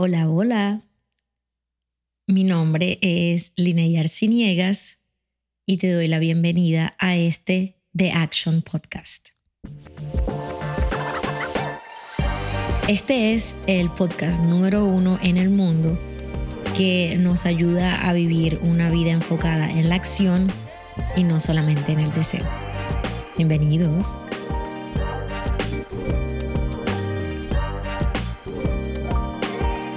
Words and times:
Hola, 0.00 0.30
hola. 0.30 0.82
Mi 2.28 2.44
nombre 2.44 3.00
es 3.02 3.52
Linnea 3.56 3.98
Arciniegas 3.98 5.00
y 5.66 5.78
te 5.78 5.90
doy 5.90 6.06
la 6.06 6.20
bienvenida 6.20 6.94
a 7.00 7.16
este 7.16 7.82
The 7.96 8.12
Action 8.12 8.62
Podcast. 8.62 9.30
Este 12.86 13.34
es 13.34 13.56
el 13.66 13.90
podcast 13.90 14.40
número 14.40 14.84
uno 14.84 15.18
en 15.20 15.36
el 15.36 15.50
mundo 15.50 15.98
que 16.76 17.16
nos 17.18 17.44
ayuda 17.44 18.08
a 18.08 18.12
vivir 18.12 18.60
una 18.62 18.90
vida 18.90 19.10
enfocada 19.10 19.68
en 19.68 19.88
la 19.88 19.96
acción 19.96 20.46
y 21.16 21.24
no 21.24 21.40
solamente 21.40 21.90
en 21.90 22.02
el 22.02 22.12
deseo. 22.12 22.46
Bienvenidos. 23.36 24.06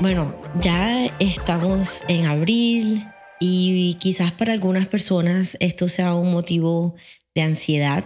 Bueno, 0.02 0.36
ya 0.59 1.05
estamos 1.20 2.01
en 2.07 2.25
abril 2.25 3.05
y 3.39 3.93
quizás 4.00 4.32
para 4.32 4.51
algunas 4.51 4.87
personas 4.87 5.55
esto 5.60 5.87
sea 5.89 6.15
un 6.15 6.32
motivo 6.32 6.96
de 7.36 7.43
ansiedad. 7.43 8.05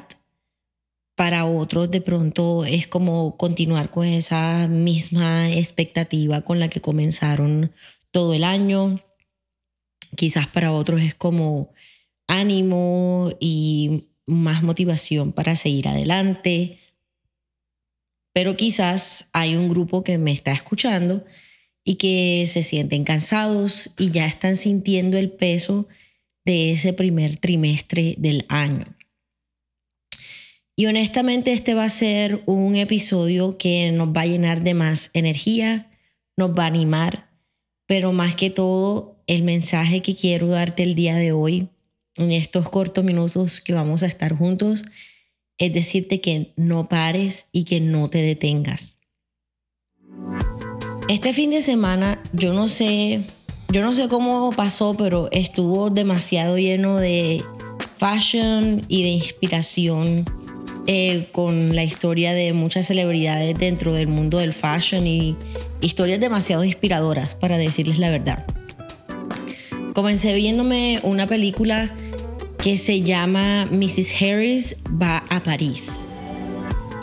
Para 1.16 1.46
otros 1.46 1.90
de 1.90 2.02
pronto 2.02 2.66
es 2.66 2.86
como 2.88 3.38
continuar 3.38 3.92
con 3.92 4.04
esa 4.06 4.68
misma 4.68 5.50
expectativa 5.50 6.42
con 6.42 6.60
la 6.60 6.68
que 6.68 6.82
comenzaron 6.82 7.72
todo 8.12 8.34
el 8.34 8.44
año. 8.44 9.02
Quizás 10.18 10.48
para 10.48 10.74
otros 10.74 11.02
es 11.02 11.16
como 11.16 11.72
ánimo 12.28 13.32
y 13.40 14.10
más 14.26 14.64
motivación 14.64 15.32
para 15.32 15.56
seguir 15.56 15.88
adelante. 15.88 16.78
Pero 18.34 18.58
quizás 18.58 19.30
hay 19.32 19.56
un 19.56 19.70
grupo 19.70 20.04
que 20.04 20.18
me 20.18 20.34
está 20.34 20.52
escuchando 20.52 21.24
y 21.86 21.96
que 21.96 22.46
se 22.48 22.64
sienten 22.64 23.06
cansados 23.06 23.92
y 23.98 24.10
ya 24.12 24.26
están 24.26 24.58
sintiendo 24.58 25.18
el 25.18 25.30
peso 25.30 25.88
de 26.44 26.72
ese 26.72 26.92
primer 26.92 27.38
trimestre 27.38 28.16
del 28.18 28.46
año. 28.50 28.86
Y 30.76 30.88
honestamente 30.88 31.54
este 31.54 31.74
va 31.74 31.86
a 31.86 31.90
ser 31.90 32.44
un 32.48 32.76
episodio 32.76 33.58
que 33.58 33.92
nos 33.94 34.10
va 34.10 34.22
a 34.22 34.26
llenar 34.26 34.62
de 34.62 34.74
más 34.74 35.12
energía, 35.14 35.90
nos 36.36 36.52
va 36.52 36.64
a 36.64 36.68
animar, 36.68 37.30
pero 37.86 38.12
más 38.12 38.36
que 38.36 38.50
todo 38.50 39.16
el 39.28 39.44
mensaje 39.44 40.02
que 40.02 40.16
quiero 40.16 40.48
darte 40.48 40.84
el 40.84 40.96
día 40.96 41.16
de 41.16 41.32
hoy, 41.32 41.70
en 42.18 42.32
estos 42.32 42.68
cortos 42.70 43.04
minutos 43.04 43.62
que 43.62 43.74
vamos 43.74 44.04
a 44.04 44.08
estar 44.08 44.34
juntos, 44.34 44.84
es 45.58 45.72
decirte 45.72 46.20
que 46.20 46.52
no 46.58 46.90
pares 46.90 47.48
y 47.52 47.64
que 47.64 47.80
no 47.80 48.10
te 48.10 48.22
detengas. 48.22 48.98
Este 51.08 51.34
fin 51.34 51.52
de 51.52 51.62
semana, 51.62 52.20
yo 52.34 52.54
no 52.54 52.68
sé, 52.68 53.26
yo 53.70 53.84
no 53.84 53.94
sé 53.94 54.08
cómo 54.08 54.50
pasó, 54.52 54.96
pero 54.98 55.30
estuvo 55.32 55.92
demasiado 55.92 56.58
lleno 56.58 56.98
de 56.98 57.44
fashion 57.98 58.82
y 58.88 59.04
de 59.04 59.10
inspiración 59.10 60.26
eh, 60.88 61.28
con 61.32 61.76
la 61.76 61.84
historia 61.84 62.34
de 62.34 62.54
muchas 62.54 62.88
celebridades 62.88 63.56
dentro 63.56 63.94
del 63.94 64.08
mundo 64.08 64.40
del 64.40 64.52
fashion 64.52 65.06
y 65.06 65.36
historias 65.80 66.20
demasiado 66.20 66.64
inspiradoras, 66.64 67.36
para 67.36 67.60
decirles 67.60 68.00
la 68.00 68.10
verdad. 68.10 68.44
Comencé 69.94 70.34
viéndome 70.34 71.02
una 71.04 71.28
película 71.28 71.94
que 72.58 72.78
se 72.78 73.02
llama 73.02 73.68
Mrs. 73.68 74.22
Harris 74.24 74.76
va 74.90 75.24
a 75.30 75.40
París. 75.40 76.04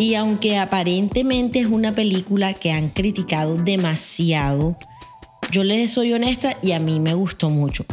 Y 0.03 0.17
aunque 0.17 0.59
aparentemente 0.59 1.61
es 1.61 1.67
una 1.67 1.95
película 1.95 2.55
que 2.55 2.73
han 2.73 2.89
criticado 2.89 3.57
demasiado, 3.57 4.77
yo 5.53 5.63
les 5.63 5.93
soy 5.93 6.13
honesta 6.13 6.59
y 6.61 6.73
a 6.73 6.81
mí 6.81 6.99
me 6.99 7.15
gustó 7.15 7.51
mucho. 7.51 7.85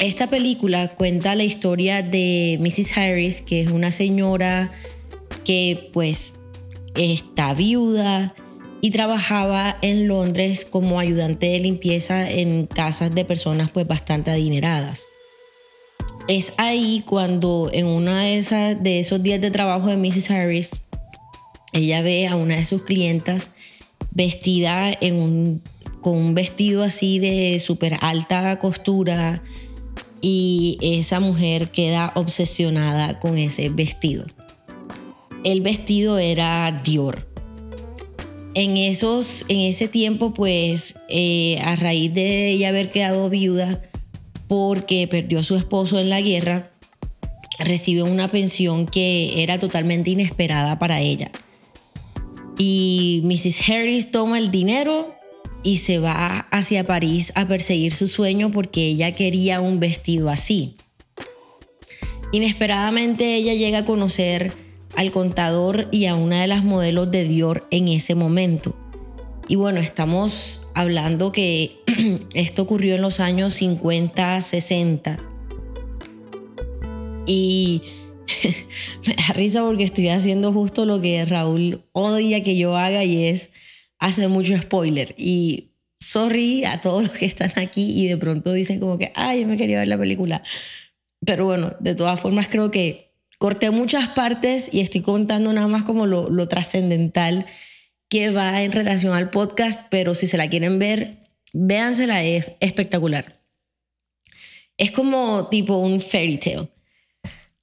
Esta 0.00 0.26
película 0.26 0.88
cuenta 0.88 1.34
la 1.34 1.44
historia 1.44 2.02
de 2.02 2.58
Mrs. 2.60 2.98
Harris, 2.98 3.40
que 3.40 3.62
es 3.62 3.70
una 3.70 3.92
señora 3.92 4.70
que 5.42 5.88
pues 5.94 6.34
está 6.96 7.54
viuda 7.54 8.34
y 8.82 8.90
trabajaba 8.90 9.78
en 9.80 10.06
Londres 10.06 10.66
como 10.66 11.00
ayudante 11.00 11.46
de 11.46 11.60
limpieza 11.60 12.30
en 12.30 12.66
casas 12.66 13.14
de 13.14 13.24
personas 13.24 13.70
pues 13.70 13.88
bastante 13.88 14.30
adineradas 14.30 15.06
es 16.28 16.52
ahí 16.56 17.02
cuando 17.06 17.70
en 17.72 17.86
una 17.86 18.22
de, 18.22 18.76
de 18.80 19.00
esos 19.00 19.22
días 19.22 19.40
de 19.40 19.50
trabajo 19.50 19.88
de 19.88 19.96
Mrs. 19.96 20.30
Harris, 20.30 20.80
ella 21.72 22.02
ve 22.02 22.26
a 22.26 22.36
una 22.36 22.56
de 22.56 22.64
sus 22.64 22.82
clientas 22.82 23.50
vestida 24.10 24.96
con 26.00 26.16
un 26.16 26.34
vestido 26.34 26.84
así 26.84 27.18
de 27.18 27.58
súper 27.58 27.98
alta 28.00 28.58
costura 28.58 29.42
y 30.20 30.78
esa 30.80 31.20
mujer 31.20 31.70
queda 31.70 32.12
obsesionada 32.14 33.20
con 33.20 33.36
ese 33.36 33.68
vestido. 33.68 34.24
El 35.42 35.60
vestido 35.60 36.18
era 36.18 36.80
Dior. 36.82 37.28
En, 38.54 38.76
esos, 38.76 39.44
en 39.48 39.60
ese 39.60 39.88
tiempo, 39.88 40.32
pues, 40.32 40.94
eh, 41.10 41.58
a 41.62 41.76
raíz 41.76 42.14
de 42.14 42.50
ella 42.50 42.68
haber 42.68 42.90
quedado 42.90 43.28
viuda, 43.28 43.82
porque 44.54 45.08
perdió 45.08 45.40
a 45.40 45.42
su 45.42 45.56
esposo 45.56 45.98
en 45.98 46.08
la 46.08 46.20
guerra, 46.20 46.70
recibió 47.58 48.04
una 48.04 48.28
pensión 48.28 48.86
que 48.86 49.42
era 49.42 49.58
totalmente 49.58 50.12
inesperada 50.12 50.78
para 50.78 51.00
ella. 51.00 51.32
Y 52.56 53.20
Mrs. 53.24 53.68
Harris 53.68 54.12
toma 54.12 54.38
el 54.38 54.52
dinero 54.52 55.12
y 55.64 55.78
se 55.78 55.98
va 55.98 56.46
hacia 56.52 56.84
París 56.84 57.32
a 57.34 57.48
perseguir 57.48 57.92
su 57.92 58.06
sueño 58.06 58.52
porque 58.52 58.86
ella 58.86 59.10
quería 59.10 59.60
un 59.60 59.80
vestido 59.80 60.30
así. 60.30 60.76
Inesperadamente 62.30 63.34
ella 63.34 63.54
llega 63.54 63.78
a 63.78 63.84
conocer 63.84 64.52
al 64.94 65.10
contador 65.10 65.88
y 65.90 66.06
a 66.06 66.14
una 66.14 66.42
de 66.42 66.46
las 66.46 66.62
modelos 66.62 67.10
de 67.10 67.26
Dior 67.26 67.66
en 67.72 67.88
ese 67.88 68.14
momento. 68.14 68.76
Y 69.48 69.56
bueno, 69.56 69.80
estamos 69.80 70.68
hablando 70.74 71.32
que 71.32 71.80
esto 72.34 72.62
ocurrió 72.62 72.94
en 72.94 73.02
los 73.02 73.20
años 73.20 73.54
50, 73.54 74.40
60. 74.40 75.18
Y 77.26 77.82
me 79.06 79.14
da 79.14 79.32
risa 79.34 79.62
porque 79.62 79.84
estoy 79.84 80.08
haciendo 80.08 80.52
justo 80.52 80.84
lo 80.84 81.00
que 81.00 81.24
Raúl 81.24 81.84
odia 81.92 82.42
que 82.42 82.56
yo 82.56 82.76
haga 82.76 83.04
y 83.04 83.24
es 83.24 83.50
hacer 83.98 84.28
mucho 84.28 84.56
spoiler. 84.60 85.14
Y 85.16 85.70
sorry 85.98 86.64
a 86.64 86.80
todos 86.80 87.04
los 87.04 87.12
que 87.12 87.26
están 87.26 87.52
aquí 87.56 87.92
y 88.02 88.08
de 88.08 88.16
pronto 88.16 88.52
dicen 88.52 88.80
como 88.80 88.98
que, 88.98 89.12
ay, 89.14 89.42
yo 89.42 89.48
me 89.48 89.56
quería 89.56 89.78
ver 89.78 89.88
la 89.88 89.98
película. 89.98 90.42
Pero 91.24 91.46
bueno, 91.46 91.74
de 91.80 91.94
todas 91.94 92.20
formas 92.20 92.48
creo 92.48 92.70
que 92.70 93.12
corté 93.38 93.70
muchas 93.70 94.08
partes 94.08 94.68
y 94.72 94.80
estoy 94.80 95.00
contando 95.00 95.52
nada 95.52 95.68
más 95.68 95.84
como 95.84 96.06
lo, 96.06 96.28
lo 96.28 96.48
trascendental 96.48 97.46
que 98.08 98.30
va 98.30 98.62
en 98.62 98.72
relación 98.72 99.14
al 99.14 99.30
podcast, 99.30 99.80
pero 99.90 100.14
si 100.14 100.26
se 100.26 100.36
la 100.36 100.48
quieren 100.48 100.78
ver, 100.78 101.23
véansela, 101.54 102.22
es 102.22 102.52
espectacular. 102.60 103.40
Es 104.76 104.90
como 104.90 105.46
tipo 105.48 105.76
un 105.76 106.00
fairy 106.00 106.36
tale. 106.36 106.68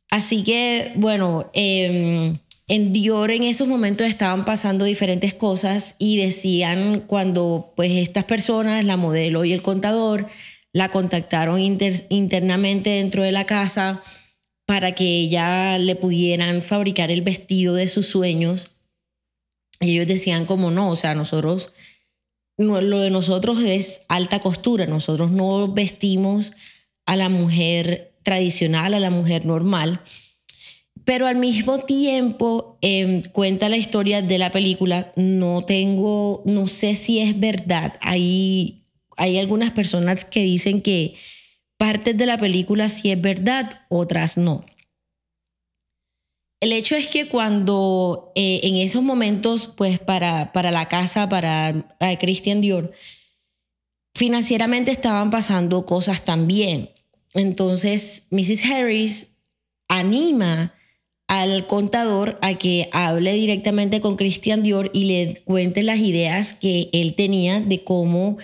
Así 0.10 0.44
que, 0.44 0.94
bueno, 0.96 1.52
em, 1.54 2.40
en 2.68 2.94
Dior 2.94 3.32
en 3.32 3.44
esos 3.44 3.68
momentos 3.68 4.08
estaban 4.08 4.46
pasando 4.46 4.86
diferentes 4.86 5.34
cosas 5.34 5.96
y 6.00 6.18
decían 6.18 7.02
cuando 7.02 7.74
pues 7.76 7.92
estas 7.92 8.24
personas, 8.24 8.84
la 8.86 8.98
modelo 8.98 9.46
y 9.46 9.54
el 9.54 9.62
contador, 9.62 10.28
la 10.74 10.90
contactaron 10.90 11.60
internamente 11.60 12.92
dentro 12.92 13.24
de 13.24 13.34
la 13.34 13.46
casa 13.46 14.02
para 14.66 14.96
que 14.96 15.04
ella 15.04 15.78
le 15.78 15.96
pudieran 15.96 16.62
fabricar 16.62 17.12
el 17.12 17.22
vestido 17.22 17.76
de 17.76 17.90
sus 17.90 18.08
sueños 18.08 18.72
y 19.82 19.92
ellos 19.92 20.08
decían 20.08 20.46
como 20.46 20.72
no, 20.72 20.90
o 20.90 20.96
sea, 20.96 21.16
nosotros, 21.16 21.74
lo 22.58 23.00
de 23.00 23.10
nosotros 23.10 23.62
es 23.64 24.02
alta 24.08 24.40
costura, 24.40 24.86
nosotros 24.86 25.32
no 25.32 25.68
vestimos 25.72 26.54
a 27.06 27.16
la 27.16 27.30
mujer 27.30 28.14
tradicional, 28.24 28.94
a 28.94 29.00
la 29.00 29.10
mujer 29.10 29.46
normal. 29.46 30.02
Pero 31.04 31.26
al 31.26 31.38
mismo 31.38 31.80
tiempo 31.80 32.78
em, 32.82 33.22
cuenta 33.22 33.70
la 33.70 33.78
historia 33.78 34.22
de 34.22 34.38
la 34.38 34.52
película. 34.52 35.12
No 35.16 35.66
tengo, 35.66 36.44
no 36.46 36.68
sé 36.68 36.94
si 36.94 37.20
es 37.20 37.40
verdad. 37.40 37.94
Hay, 38.02 38.84
hay 39.18 39.40
algunas 39.40 39.72
personas 39.72 40.26
que 40.26 40.42
dicen 40.42 40.82
que 40.82 41.16
partes 41.78 42.16
de 42.16 42.28
la 42.28 42.38
película 42.38 42.90
sí 42.90 43.10
es 43.10 43.20
verdad, 43.20 43.82
otras 43.90 44.38
no. 44.38 44.64
El 46.62 46.72
hecho 46.72 46.96
es 46.96 47.08
que 47.08 47.28
cuando 47.28 48.32
eh, 48.36 48.62
en 48.64 48.76
esos 48.76 49.02
momentos, 49.02 49.68
pues 49.68 50.00
para, 50.00 50.54
para 50.54 50.72
la 50.72 50.88
casa, 50.88 51.28
para 51.28 51.88
Christian 52.20 52.62
Dior, 52.62 52.94
financieramente 54.14 54.92
estaban 54.92 55.32
pasando 55.32 55.86
cosas 55.86 56.24
también. 56.24 56.92
Entonces, 57.34 58.28
Mrs. 58.30 58.66
Harris 58.66 59.36
anima 59.88 60.76
al 61.28 61.66
contador 61.66 62.38
a 62.42 62.56
que 62.56 62.90
hable 62.92 63.34
directamente 63.34 64.00
con 64.00 64.16
Christian 64.16 64.64
Dior 64.64 64.92
y 64.94 65.06
le 65.06 65.42
cuente 65.46 65.82
las 65.82 66.00
ideas 66.00 66.54
que 66.54 66.90
él 66.94 67.16
tenía 67.16 67.60
de 67.60 67.84
cómo 67.84 68.38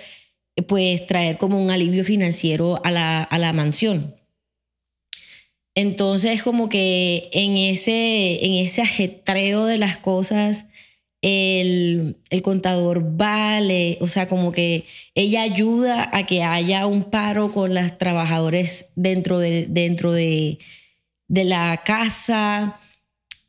pues 0.67 1.05
traer 1.05 1.37
como 1.37 1.61
un 1.61 1.69
alivio 1.69 2.03
financiero 2.03 2.81
a 2.83 2.89
la, 2.89 3.21
a 3.21 3.37
la 3.37 3.53
mansión. 3.53 4.16
Entonces 5.77 6.41
como 6.41 6.69
que 6.69 7.29
en 7.33 7.55
ese, 7.55 8.43
en 8.43 8.55
ese 8.55 8.81
ajetreo 8.81 9.65
de 9.65 9.77
las 9.77 9.95
cosas, 9.97 10.65
el, 11.21 12.17
el, 12.31 12.41
contador 12.41 13.15
vale, 13.15 13.99
o 14.01 14.07
sea, 14.07 14.27
como 14.27 14.51
que 14.51 14.85
ella 15.13 15.43
ayuda 15.43 16.09
a 16.11 16.25
que 16.25 16.41
haya 16.41 16.87
un 16.87 17.03
paro 17.03 17.51
con 17.51 17.75
las 17.75 17.99
trabajadores 17.99 18.87
dentro 18.95 19.37
de, 19.37 19.67
dentro 19.67 20.13
de, 20.13 20.57
de 21.27 21.43
la 21.43 21.83
casa. 21.85 22.79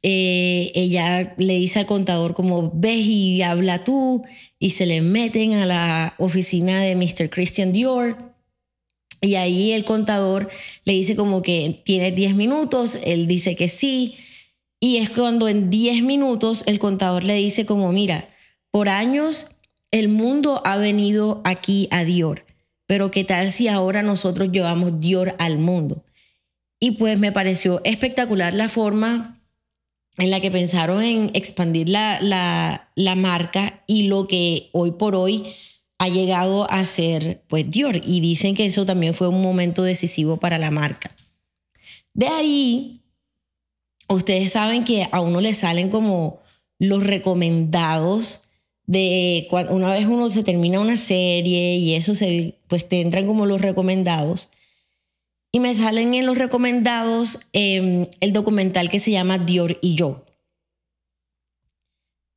Eh, 0.03 0.71
ella 0.75 1.35
le 1.39 1.55
dice 1.55 1.79
al 1.79 1.87
contador 1.87 2.35
como, 2.35 2.71
ves 2.75 3.07
y 3.07 3.41
habla 3.41 3.85
tú, 3.85 4.23
y 4.59 4.71
se 4.71 4.85
le 4.85 5.01
meten 5.01 5.55
a 5.55 5.65
la 5.65 6.15
oficina 6.19 6.83
de 6.83 6.95
Mr. 6.95 7.31
Christian 7.31 7.73
Dior. 7.73 8.28
Y 9.21 9.35
ahí 9.35 9.73
el 9.73 9.85
contador 9.85 10.49
le 10.85 10.93
dice 10.93 11.17
como 11.17 11.43
que 11.43 11.81
tiene 11.85 12.13
10 12.13 12.35
minutos, 12.35 12.99
él 13.05 13.27
dice 13.27 13.57
que 13.57 13.69
sí. 13.69 14.17
Y 14.81 14.99
es 14.99 15.11
cuando 15.11 15.49
en 15.49 15.71
10 15.71 16.03
minutos 16.03 16.63
el 16.67 16.79
contador 16.79 17.25
le 17.25 17.35
dice 17.35 17.67
como, 17.67 17.93
mira, 17.93 18.29
por 18.71 18.89
años 18.89 19.49
el 19.91 20.09
mundo 20.09 20.63
ha 20.65 20.77
venido 20.77 21.41
aquí 21.45 21.89
a 21.91 22.05
Dior, 22.05 22.45
pero 22.87 23.11
¿qué 23.11 23.25
tal 23.25 23.51
si 23.51 23.69
ahora 23.69 24.03
nosotros 24.03 24.51
llevamos 24.53 25.01
Dior 25.01 25.35
al 25.39 25.59
mundo? 25.59 26.05
Y 26.79 26.93
pues 26.93 27.19
me 27.19 27.33
pareció 27.33 27.81
espectacular 27.85 28.55
la 28.55 28.69
forma 28.69 29.41
en 30.19 30.31
la 30.31 30.41
que 30.41 30.51
pensaron 30.51 31.03
en 31.03 31.31
expandir 31.35 31.89
la, 31.89 32.21
la, 32.21 32.91
la 32.95 33.15
marca 33.15 33.83
y 33.87 34.09
lo 34.09 34.27
que 34.27 34.69
hoy 34.73 34.93
por 34.93 35.15
hoy 35.15 35.45
ha 35.99 36.09
llegado 36.09 36.71
a 36.71 36.85
ser 36.85 37.43
pues 37.49 37.71
Dior. 37.71 37.97
Y 38.05 38.21
dicen 38.21 38.55
que 38.55 38.67
eso 38.67 38.87
también 38.87 39.15
fue 39.15 39.29
un 39.29 39.43
momento 39.43 39.83
decisivo 39.83 40.39
para 40.39 40.59
la 40.59 40.71
marca. 40.71 41.15
De 42.15 42.29
ahí, 42.29 43.03
ustedes 44.09 44.53
saben 44.53 44.85
que 44.85 45.09
a 45.11 45.21
uno 45.21 45.41
le 45.41 45.53
salen 45.55 45.91
como 45.91 46.41
los 46.79 47.05
recomendados 47.05 48.43
de 48.87 49.47
cuando 49.51 49.75
una 49.75 49.93
vez 49.93 50.07
uno 50.07 50.31
se 50.31 50.43
termina 50.43 50.81
una 50.81 50.97
serie 50.97 51.77
y 51.77 51.95
eso 51.95 52.15
se, 52.15 52.55
pues 52.69 52.89
te 52.89 53.01
entran 53.01 53.27
como 53.27 53.45
los 53.45 53.61
recomendados. 53.61 54.49
Y 55.53 55.61
me 55.61 55.75
salen 55.75 56.15
en 56.15 56.27
los 56.27 56.39
recomendados 56.39 57.41
em, 57.53 58.07
el 58.21 58.33
documental 58.33 58.89
que 58.89 58.99
se 58.99 59.11
llama 59.11 59.39
Dior 59.39 59.79
y 59.83 59.95
yo. 59.95 60.25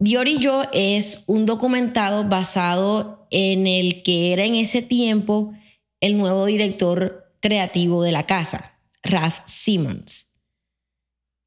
Dior 0.02 0.28
y 0.28 0.40
yo 0.40 0.64
es 0.74 1.26
un 1.28 1.46
documentado 1.46 2.28
basado 2.28 3.28
en 3.30 3.68
el 3.68 4.02
que 4.02 4.34
era 4.34 4.46
en 4.46 4.56
ese 4.56 4.82
tiempo 4.82 5.54
el 6.00 6.18
nuevo 6.18 6.48
director 6.48 7.32
creativo 7.40 8.02
de 8.02 8.12
la 8.12 8.26
casa, 8.26 8.80
Ralph 9.04 9.42
Simmons. 9.46 10.30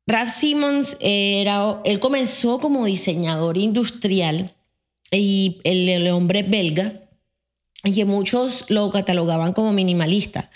Ralph 0.06 0.30
Simmons 0.30 0.96
era, 1.00 1.80
él 1.84 1.98
comenzó 1.98 2.60
como 2.60 2.84
diseñador 2.84 3.58
industrial 3.58 4.54
y 5.10 5.58
el, 5.64 5.88
el 5.88 6.06
hombre 6.10 6.44
belga, 6.44 7.08
y 7.82 7.92
que 7.92 8.04
muchos 8.04 8.66
lo 8.68 8.88
catalogaban 8.92 9.52
como 9.52 9.72
minimalista. 9.72 10.52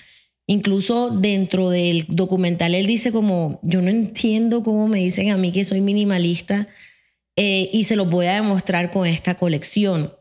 Incluso 0.46 1.10
dentro 1.10 1.68
del 1.68 2.06
documental 2.08 2.76
él 2.76 2.86
dice 2.86 3.10
como, 3.10 3.58
yo 3.64 3.82
no 3.82 3.90
entiendo 3.90 4.62
cómo 4.62 4.86
me 4.86 4.98
dicen 4.98 5.32
a 5.32 5.36
mí 5.36 5.50
que 5.50 5.64
soy 5.64 5.80
minimalista 5.80 6.68
eh, 7.40 7.70
y 7.72 7.84
se 7.84 7.94
lo 7.94 8.04
voy 8.04 8.26
a 8.26 8.34
demostrar 8.34 8.90
con 8.90 9.06
esta 9.06 9.36
colección. 9.36 10.12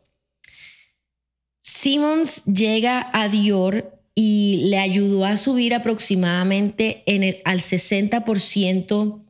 Simmons 1.64 2.46
llega 2.46 3.10
a 3.12 3.28
Dior 3.28 4.00
y 4.14 4.66
le 4.66 4.78
ayudó 4.78 5.26
a 5.26 5.36
subir 5.36 5.74
aproximadamente 5.74 7.04
al 7.44 7.60
60% 7.60 9.26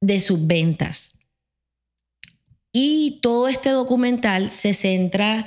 de 0.00 0.18
sus 0.18 0.46
ventas. 0.48 1.14
Y 2.72 3.20
todo 3.22 3.46
este 3.46 3.70
documental 3.70 4.50
se 4.50 4.74
centra 4.74 5.46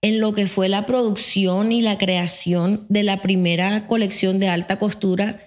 en 0.00 0.18
lo 0.18 0.32
que 0.32 0.48
fue 0.48 0.68
la 0.68 0.86
producción 0.86 1.70
y 1.70 1.82
la 1.82 1.98
creación 1.98 2.84
de 2.88 3.04
la 3.04 3.22
primera 3.22 3.86
colección 3.86 4.40
de 4.40 4.48
alta 4.48 4.80
costura 4.80 5.38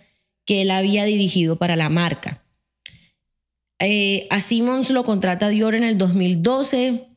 que 0.46 0.62
él 0.62 0.72
había 0.72 1.04
dirigido 1.04 1.58
para 1.58 1.76
la 1.76 1.90
marca. 1.90 2.45
Eh, 3.80 4.28
a 4.30 4.40
Simmons 4.40 4.90
lo 4.90 5.04
contrata 5.04 5.50
Dior 5.50 5.76
en 5.76 5.84
el 5.84 5.98
2012 5.98 7.08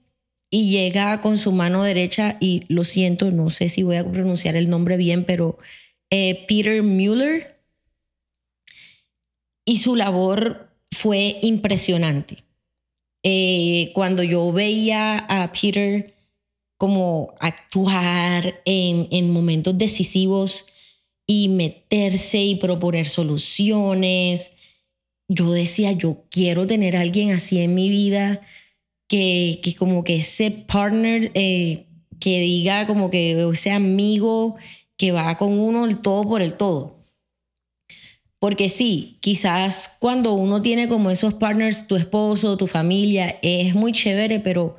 y 0.51 0.71
llega 0.71 1.21
con 1.21 1.37
su 1.37 1.53
mano 1.53 1.83
derecha, 1.83 2.39
y 2.41 2.63
lo 2.69 2.85
siento, 2.85 3.31
no 3.31 3.51
sé 3.51 3.69
si 3.69 3.83
voy 3.83 3.97
a 3.97 4.11
pronunciar 4.11 4.57
el 4.57 4.71
nombre 4.71 4.97
bien, 4.97 5.25
pero 5.25 5.59
eh, 6.11 6.45
Peter 6.49 6.83
Mueller. 6.83 7.59
Y 9.67 9.79
su 9.79 9.97
labor 9.97 10.71
fue 10.91 11.39
impresionante. 11.43 12.45
Eh, 13.23 13.91
cuando 13.95 14.23
yo 14.23 14.51
veía 14.53 15.19
a 15.19 15.53
Peter 15.53 16.15
como 16.79 17.35
actuar 17.41 18.63
en, 18.65 19.09
en 19.11 19.31
momentos 19.31 19.77
decisivos 19.77 20.67
y 21.27 21.49
meterse 21.49 22.39
y 22.39 22.55
proponer 22.55 23.07
soluciones. 23.07 24.53
Yo 25.29 25.53
decía, 25.53 25.93
yo 25.93 26.25
quiero 26.31 26.67
tener 26.67 26.97
alguien 26.97 27.31
así 27.31 27.61
en 27.61 27.75
mi 27.75 27.89
vida, 27.89 28.41
que, 29.09 29.61
que 29.63 29.75
como 29.75 30.05
que 30.05 30.17
ese 30.17 30.51
partner, 30.51 31.31
eh, 31.35 31.87
que 32.21 32.41
diga 32.41 32.87
como 32.87 33.11
que 33.11 33.49
ese 33.53 33.71
amigo 33.71 34.57
que 34.97 35.13
va 35.13 35.37
con 35.39 35.59
uno 35.59 35.85
el 35.85 35.99
todo 35.99 36.29
por 36.29 36.43
el 36.43 36.55
todo. 36.55 36.99
Porque 38.39 38.69
sí, 38.69 39.19
quizás 39.21 39.97
cuando 39.99 40.35
uno 40.35 40.63
tiene 40.63 40.89
como 40.89 41.11
esos 41.11 41.35
partners, 41.35 41.87
tu 41.87 41.97
esposo, 41.97 42.57
tu 42.57 42.67
familia, 42.67 43.39
es 43.43 43.75
muy 43.75 43.93
chévere, 43.93 44.39
pero 44.41 44.77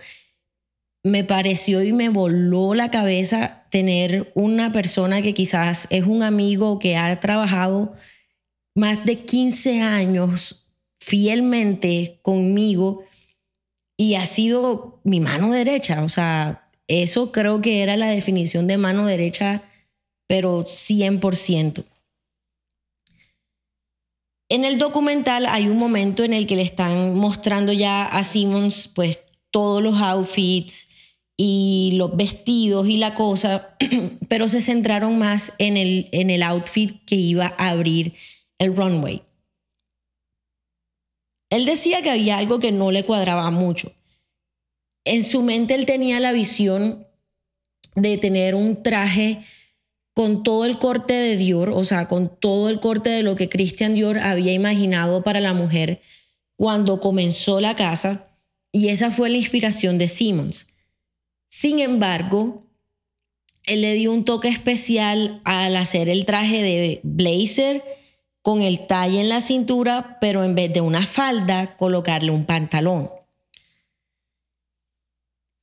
me 1.03 1.23
pareció 1.23 1.83
y 1.83 1.91
me 1.91 2.09
voló 2.09 2.73
la 2.73 2.91
cabeza 2.91 3.65
tener 3.69 4.31
una 4.35 4.71
persona 4.71 5.21
que 5.21 5.33
quizás 5.33 5.87
es 5.89 6.05
un 6.05 6.23
amigo 6.23 6.79
que 6.79 6.95
ha 6.95 7.19
trabajado 7.19 7.93
más 8.79 9.05
de 9.05 9.19
15 9.19 9.81
años 9.81 10.65
fielmente 10.99 12.19
conmigo 12.21 13.03
y 13.97 14.15
ha 14.15 14.25
sido 14.25 14.99
mi 15.03 15.19
mano 15.19 15.51
derecha. 15.51 16.03
O 16.03 16.09
sea, 16.09 16.69
eso 16.87 17.31
creo 17.31 17.61
que 17.61 17.83
era 17.83 17.97
la 17.97 18.07
definición 18.07 18.65
de 18.67 18.77
mano 18.77 19.05
derecha, 19.05 19.63
pero 20.27 20.65
100%. 20.65 21.83
En 24.51 24.65
el 24.65 24.77
documental 24.77 25.45
hay 25.45 25.67
un 25.67 25.77
momento 25.77 26.23
en 26.23 26.33
el 26.33 26.47
que 26.47 26.55
le 26.55 26.63
están 26.63 27.13
mostrando 27.15 27.71
ya 27.73 28.05
a 28.05 28.23
Simmons 28.23 28.87
pues 28.87 29.21
todos 29.51 29.83
los 29.83 30.01
outfits 30.01 30.87
y 31.37 31.91
los 31.95 32.15
vestidos 32.15 32.87
y 32.87 32.97
la 32.97 33.13
cosa, 33.13 33.77
pero 34.27 34.47
se 34.47 34.61
centraron 34.61 35.19
más 35.19 35.53
en 35.57 35.77
el, 35.77 36.09
en 36.11 36.29
el 36.29 36.43
outfit 36.43 37.03
que 37.05 37.15
iba 37.15 37.53
a 37.57 37.69
abrir 37.69 38.13
el 38.59 38.75
runway. 38.75 39.23
Él 41.49 41.65
decía 41.65 42.03
que 42.03 42.11
había 42.11 42.37
algo 42.37 42.59
que 42.59 42.71
no 42.71 42.91
le 42.91 43.05
cuadraba 43.05 43.49
mucho. 43.49 43.91
En 45.05 45.23
su 45.23 45.41
mente 45.41 45.73
él 45.73 45.85
tenía 45.85 46.19
la 46.19 46.31
visión 46.31 47.07
de 47.95 48.17
tener 48.17 48.53
un 48.53 48.83
traje 48.83 49.41
con 50.13 50.43
todo 50.43 50.65
el 50.65 50.77
corte 50.77 51.13
de 51.13 51.37
Dior, 51.37 51.69
o 51.69 51.83
sea, 51.85 52.07
con 52.07 52.29
todo 52.39 52.69
el 52.69 52.79
corte 52.79 53.09
de 53.09 53.23
lo 53.23 53.35
que 53.35 53.49
Christian 53.49 53.93
Dior 53.93 54.19
había 54.19 54.53
imaginado 54.53 55.23
para 55.23 55.39
la 55.39 55.53
mujer 55.53 56.01
cuando 56.55 56.99
comenzó 56.99 57.59
la 57.59 57.75
casa 57.75 58.27
y 58.71 58.89
esa 58.89 59.11
fue 59.11 59.29
la 59.29 59.37
inspiración 59.37 59.97
de 59.97 60.07
Simmons. 60.07 60.67
Sin 61.47 61.79
embargo, 61.79 62.67
él 63.65 63.81
le 63.81 63.93
dio 63.95 64.11
un 64.11 64.25
toque 64.25 64.49
especial 64.49 65.41
al 65.45 65.75
hacer 65.75 66.09
el 66.09 66.25
traje 66.25 66.61
de 66.61 66.99
blazer 67.03 67.83
con 68.41 68.61
el 68.61 68.87
talle 68.87 69.21
en 69.21 69.29
la 69.29 69.41
cintura, 69.41 70.17
pero 70.21 70.43
en 70.43 70.55
vez 70.55 70.71
de 70.73 70.81
una 70.81 71.05
falda, 71.05 71.75
colocarle 71.77 72.31
un 72.31 72.45
pantalón. 72.45 73.09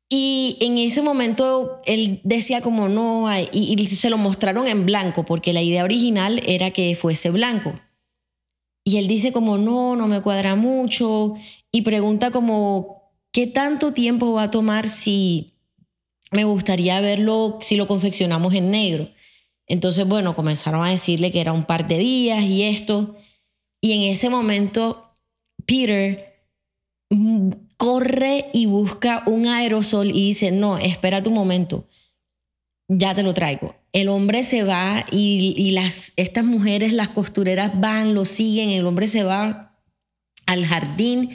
Y 0.09 0.56
en 0.61 0.78
ese 0.78 1.02
momento 1.02 1.80
él 1.85 2.21
decía 2.23 2.61
como 2.61 2.88
no, 2.88 3.26
y, 3.52 3.75
y, 3.75 3.87
se 3.87 4.11
lo 4.11 4.18
mostraron 4.18 4.68
en 4.68 4.87
blanco, 4.87 5.25
porque 5.25 5.52
la 5.52 5.62
idea 5.62 5.85
original 5.85 6.40
era 6.47 6.71
que 6.71 6.95
fuese 6.95 7.30
blanco. 7.30 7.80
Y 8.85 8.99
él 8.99 9.09
dice 9.09 9.33
como 9.33 9.59
no, 9.59 9.97
no 9.97 10.06
me 10.06 10.23
cuadra 10.23 10.54
mucho, 10.54 11.35
y 11.73 11.83
pregunta 11.83 12.30
como 12.30 12.97
¿qué 13.33 13.47
tanto 13.47 13.92
tiempo 13.92 14.33
va 14.33 14.45
a 14.45 14.50
tomar 14.50 14.88
si 14.88 15.52
me 16.30 16.45
gustaría 16.45 17.00
verlo, 17.00 17.59
si 17.61 17.76
lo 17.76 17.87
confeccionamos 17.87 18.54
en 18.54 18.71
negro? 18.71 19.09
Entonces, 19.66 20.06
bueno, 20.06 20.37
comenzaron 20.37 20.85
a 20.85 20.90
decirle 20.90 21.30
que 21.30 21.40
era 21.40 21.52
un 21.52 21.64
par 21.64 21.87
de 21.87 21.99
días 21.99 22.42
y 22.44 22.62
esto. 22.62 23.16
Y 23.80 23.92
en 23.92 24.12
ese 24.12 24.30
momento, 24.30 25.12
Peter 25.64 26.37
corre 27.76 28.46
y 28.52 28.66
busca 28.66 29.23
un 29.26 29.46
aerosol 29.46 30.08
y 30.08 30.28
dice, 30.28 30.50
no, 30.50 30.78
espera 30.78 31.23
tu 31.23 31.30
momento, 31.30 31.87
ya 32.88 33.14
te 33.14 33.23
lo 33.23 33.35
traigo. 33.35 33.76
El 33.92 34.08
hombre 34.08 34.42
se 34.44 34.62
va 34.62 35.04
y, 35.11 35.70
las, 35.73 36.12
estas 36.16 36.44
mujeres, 36.44 36.92
las 36.92 37.08
costureras 37.11 37.78
van, 37.78 38.14
lo 38.14 38.25
siguen, 38.25 38.70
el 38.70 38.87
hombre 38.87 39.06
se 39.06 39.25
va 39.25 39.78
al 40.46 40.64
jardín 40.66 41.30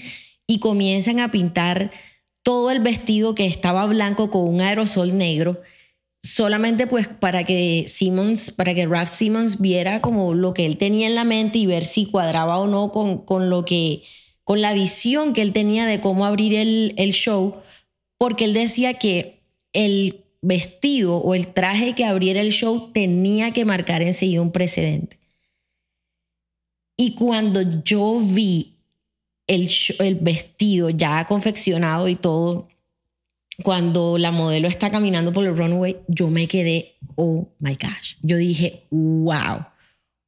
y 0.47 0.59
comienzan 0.59 1.19
a 1.19 1.31
pintar 1.31 1.91
todo 2.43 2.71
el 2.71 2.79
vestido 2.79 3.35
que 3.35 3.45
estaba 3.45 3.85
blanco 3.85 4.31
con 4.31 4.47
un 4.47 4.61
aerosol 4.61 5.17
negro 5.17 5.61
solamente 6.23 6.87
pues 6.87 7.07
para 7.07 7.43
que 7.43 7.85
Simmons, 7.87 8.51
para 8.51 8.73
que 8.73 8.85
Ralph 8.85 9.09
Simmons 9.09 9.59
viera 9.59 10.01
como 10.01 10.33
lo 10.33 10.53
que 10.53 10.65
él 10.65 10.77
tenía 10.77 11.07
en 11.07 11.15
la 11.15 11.23
mente 11.23 11.57
y 11.57 11.65
ver 11.65 11.85
si 11.85 12.05
cuadraba 12.05 12.57
o 12.59 12.67
no 12.67 12.91
con, 12.91 13.25
con 13.25 13.49
lo 13.49 13.65
que, 13.65 14.03
con 14.43 14.61
la 14.61 14.73
visión 14.73 15.33
que 15.33 15.41
él 15.41 15.53
tenía 15.53 15.85
de 15.85 15.99
cómo 15.99 16.25
abrir 16.25 16.53
el, 16.53 16.93
el 16.97 17.11
show, 17.11 17.55
porque 18.17 18.45
él 18.45 18.53
decía 18.53 18.95
que 18.95 19.41
el 19.73 20.23
vestido 20.41 21.17
o 21.17 21.35
el 21.35 21.47
traje 21.53 21.93
que 21.93 22.05
abriera 22.05 22.41
el 22.41 22.51
show 22.51 22.91
tenía 22.91 23.51
que 23.51 23.65
marcar 23.65 24.01
enseguida 24.01 24.41
un 24.41 24.51
precedente. 24.51 25.19
Y 26.97 27.15
cuando 27.15 27.61
yo 27.83 28.19
vi 28.19 28.77
el, 29.47 29.69
el 29.99 30.15
vestido 30.15 30.89
ya 30.91 31.25
confeccionado 31.25 32.07
y 32.07 32.15
todo, 32.15 32.67
cuando 33.63 34.17
la 34.17 34.31
modelo 34.31 34.67
está 34.67 34.89
caminando 34.89 35.34
por 35.34 35.46
el 35.46 35.58
runway, 35.58 35.98
yo 36.08 36.29
me 36.29 36.48
quedé, 36.48 36.96
oh 37.15 37.50
my 37.60 37.74
gosh. 37.74 38.15
Yo 38.22 38.38
dije, 38.38 38.86
wow. 38.89 39.65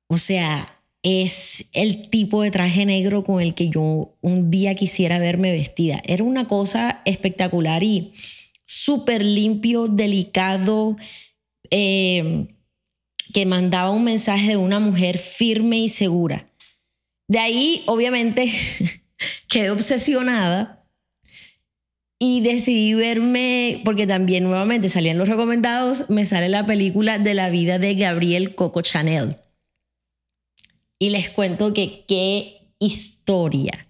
O 0.08 0.18
sea, 0.18 0.80
es 1.04 1.66
el 1.74 2.08
tipo 2.10 2.42
de 2.42 2.52
traje 2.52 2.86
negro 2.86 3.24
con 3.24 3.42
el 3.42 3.54
que 3.54 3.70
yo 3.70 4.16
un 4.22 4.52
día 4.52 4.76
quisiera 4.76 5.20
verme 5.20 5.52
vestida. 5.52 6.02
Era 6.06 6.24
una 6.24 6.48
cosa 6.48 7.02
espectacular 7.06 7.84
y 7.84 8.14
súper 8.66 9.24
limpio, 9.24 9.88
delicado, 9.88 10.96
eh, 11.72 12.48
que 13.34 13.46
mandaba 13.46 13.90
un 13.90 14.04
mensaje 14.04 14.50
de 14.50 14.58
una 14.58 14.80
mujer 14.80 15.18
firme 15.18 15.80
y 15.80 15.90
segura. 15.90 16.50
De 17.28 17.40
ahí, 17.40 17.84
obviamente, 17.88 18.52
quedé 19.50 19.72
obsesionada 19.72 20.83
y 22.26 22.40
decidí 22.40 22.94
verme, 22.94 23.82
porque 23.84 24.08
también 24.08 24.46
nuevamente 24.46 24.88
salían 24.88 25.18
los 25.18 25.28
recomendados, 25.28 26.10
me 26.10 26.24
sale 26.24 26.48
la 26.48 26.66
película 26.66 27.20
de 27.20 27.34
la 27.34 27.50
vida 27.50 27.80
de 27.80 27.96
Gabriel 27.96 28.56
Coco 28.56 28.82
Chanel. 28.82 29.36
Y 31.00 31.10
les 31.10 31.30
cuento 31.30 31.74
que 31.74 32.06
qué 32.08 32.70
historia. 32.80 33.90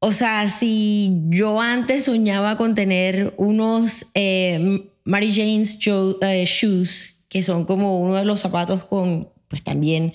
O 0.00 0.12
sea, 0.12 0.50
si 0.50 1.22
yo 1.30 1.62
antes 1.62 2.04
soñaba 2.04 2.58
con 2.58 2.74
tener 2.74 3.32
unos 3.38 4.08
eh, 4.12 4.86
Mary 5.04 5.32
Jane's 5.34 5.78
eh, 6.20 6.44
shoes, 6.44 7.24
que 7.30 7.42
son 7.42 7.64
como 7.64 7.98
uno 8.02 8.16
de 8.16 8.26
los 8.26 8.40
zapatos 8.40 8.84
con, 8.84 9.30
pues 9.48 9.64
también, 9.64 10.12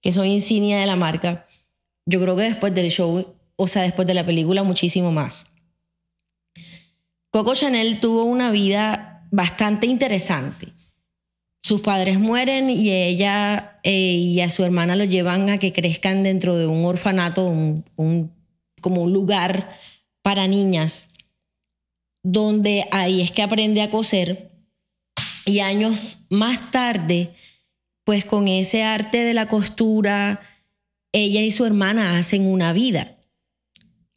que 0.00 0.12
son 0.12 0.26
insignia 0.26 0.78
de 0.78 0.86
la 0.86 0.94
marca, 0.94 1.44
yo 2.06 2.20
creo 2.20 2.36
que 2.36 2.42
después 2.42 2.72
del 2.72 2.88
show, 2.92 3.34
o 3.56 3.66
sea, 3.66 3.82
después 3.82 4.06
de 4.06 4.14
la 4.14 4.24
película, 4.24 4.62
muchísimo 4.62 5.10
más. 5.10 5.46
Coco 7.34 7.56
Chanel 7.56 7.98
tuvo 7.98 8.22
una 8.22 8.52
vida 8.52 9.26
bastante 9.32 9.88
interesante. 9.88 10.68
Sus 11.64 11.80
padres 11.80 12.20
mueren 12.20 12.70
y 12.70 12.92
ella 12.92 13.80
eh, 13.82 13.90
y 13.90 14.40
a 14.40 14.48
su 14.48 14.62
hermana 14.62 14.94
lo 14.94 15.02
llevan 15.02 15.50
a 15.50 15.58
que 15.58 15.72
crezcan 15.72 16.22
dentro 16.22 16.56
de 16.56 16.68
un 16.68 16.84
orfanato, 16.84 17.44
un, 17.44 18.32
como 18.80 19.02
un 19.02 19.12
lugar 19.12 19.76
para 20.22 20.46
niñas, 20.46 21.08
donde 22.22 22.86
ahí 22.92 23.20
es 23.20 23.32
que 23.32 23.42
aprende 23.42 23.82
a 23.82 23.90
coser. 23.90 24.52
Y 25.44 25.58
años 25.58 26.26
más 26.30 26.70
tarde, 26.70 27.34
pues 28.04 28.24
con 28.24 28.46
ese 28.46 28.84
arte 28.84 29.24
de 29.24 29.34
la 29.34 29.48
costura, 29.48 30.40
ella 31.10 31.40
y 31.40 31.50
su 31.50 31.64
hermana 31.64 32.16
hacen 32.16 32.46
una 32.46 32.72
vida 32.72 33.13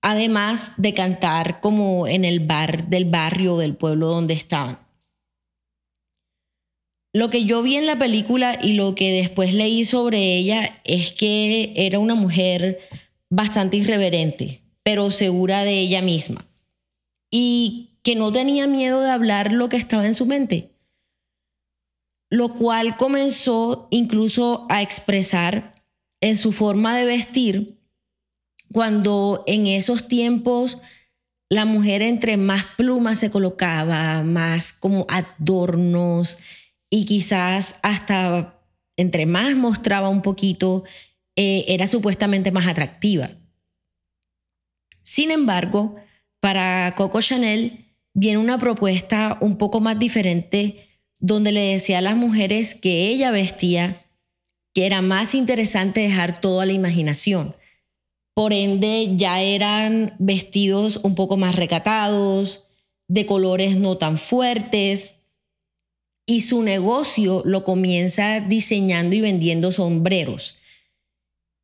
además 0.08 0.72
de 0.78 0.94
cantar 0.94 1.60
como 1.60 2.08
en 2.08 2.24
el 2.24 2.40
bar 2.40 2.88
del 2.88 3.04
barrio 3.04 3.58
del 3.58 3.76
pueblo 3.76 4.08
donde 4.08 4.36
estaban. 4.36 4.80
Lo 7.14 7.30
que 7.30 7.44
yo 7.44 7.62
vi 7.62 7.76
en 7.76 7.86
la 7.86 8.00
película 8.00 8.58
y 8.64 8.74
lo 8.74 8.96
que 8.96 9.12
después 9.12 9.54
leí 9.54 9.84
sobre 9.84 10.38
ella 10.38 10.80
es 10.86 11.12
que 11.12 11.74
era 11.76 12.00
una 12.00 12.16
mujer 12.16 12.80
bastante 13.30 13.76
irreverente, 13.76 14.62
pero 14.82 15.12
segura 15.12 15.66
de 15.66 15.78
ella 15.78 16.02
misma 16.02 16.48
y 17.30 18.00
que 18.02 18.16
no 18.16 18.32
tenía 18.32 18.66
miedo 18.66 19.02
de 19.02 19.10
hablar 19.10 19.52
lo 19.52 19.68
que 19.68 19.76
estaba 19.76 20.08
en 20.08 20.14
su 20.14 20.26
mente, 20.26 20.72
lo 22.30 22.56
cual 22.56 22.96
comenzó 22.96 23.90
incluso 23.92 24.68
a 24.70 24.82
expresar 24.82 25.74
en 26.22 26.38
su 26.38 26.54
forma 26.54 26.96
de 26.96 27.04
vestir 27.04 27.76
cuando 28.71 29.43
en 29.47 29.67
esos 29.67 30.07
tiempos 30.07 30.79
la 31.50 31.65
mujer 31.65 32.01
entre 32.01 32.38
más 32.38 32.65
plumas 32.77 33.19
se 33.19 33.31
colocaba, 33.31 34.24
más 34.24 34.74
como 34.74 35.05
adornos 35.09 36.38
y 36.89 37.05
quizás 37.05 37.77
hasta 37.83 38.62
entre 38.97 39.25
más 39.25 39.55
mostraba 39.55 40.09
un 40.09 40.21
poquito, 40.21 40.83
eh, 41.36 41.65
era 41.67 41.86
supuestamente 41.88 42.51
más 42.51 42.67
atractiva. 42.67 43.29
Sin 45.03 45.31
embargo, 45.31 45.95
para 46.39 46.93
Coco 46.97 47.21
Chanel 47.21 47.86
viene 48.13 48.39
una 48.39 48.57
propuesta 48.57 49.38
un 49.39 49.57
poco 49.57 49.79
más 49.79 50.00
diferente 50.00 50.88
donde 51.19 51.51
le 51.51 51.62
decía 51.62 52.00
a 52.00 52.01
las 52.01 52.15
mujeres 52.15 52.75
que 52.75 53.07
ella 53.07 53.31
vestía 53.31 54.03
que 54.74 54.86
era 54.86 55.01
más 55.01 55.33
interesante 55.33 56.01
dejar 56.01 56.41
todo 56.41 56.62
a 56.62 56.65
la 56.65 56.71
imaginación 56.74 57.55
por 58.38 58.53
ende, 58.53 59.13
ya 59.15 59.41
eran 59.41 60.15
vestidos 60.20 61.00
un 61.01 61.15
poco 61.15 61.38
más 61.38 61.56
recatados, 61.56 62.67
de 63.08 63.25
colores 63.25 63.77
no 63.77 63.98
tan 63.98 64.20
fuertes. 64.20 65.15
Y 66.27 66.41
su 66.41 66.62
negocio 66.62 67.41
lo 67.46 67.63
comienza 67.63 68.39
diseñando 68.39 69.15
y 69.15 69.22
vendiendo 69.22 69.72
sombreros. 69.72 70.56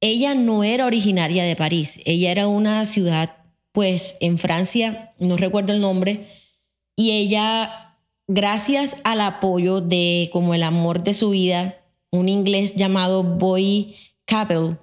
Ella 0.02 0.34
no 0.34 0.64
era 0.64 0.88
originaria 0.88 1.44
de 1.44 1.56
París, 1.56 2.00
ella 2.06 2.32
era 2.32 2.48
una 2.48 2.86
ciudad, 2.86 3.38
pues 3.72 4.16
en 4.20 4.40
Francia, 4.40 5.14
no 5.20 5.38
recuerdo 5.38 5.74
el 5.74 5.80
nombre, 5.80 6.28
y 6.96 7.12
ella, 7.12 8.00
gracias 8.28 8.98
al 9.04 9.22
apoyo 9.22 9.80
de 9.80 10.32
como 10.34 10.56
el 10.56 10.64
amor 10.64 11.04
de 11.04 11.14
su 11.14 11.30
vida, 11.30 11.78
un 12.10 12.30
inglés 12.30 12.74
llamado 12.76 13.22
Boy 13.22 13.96
Capel, 14.26 14.80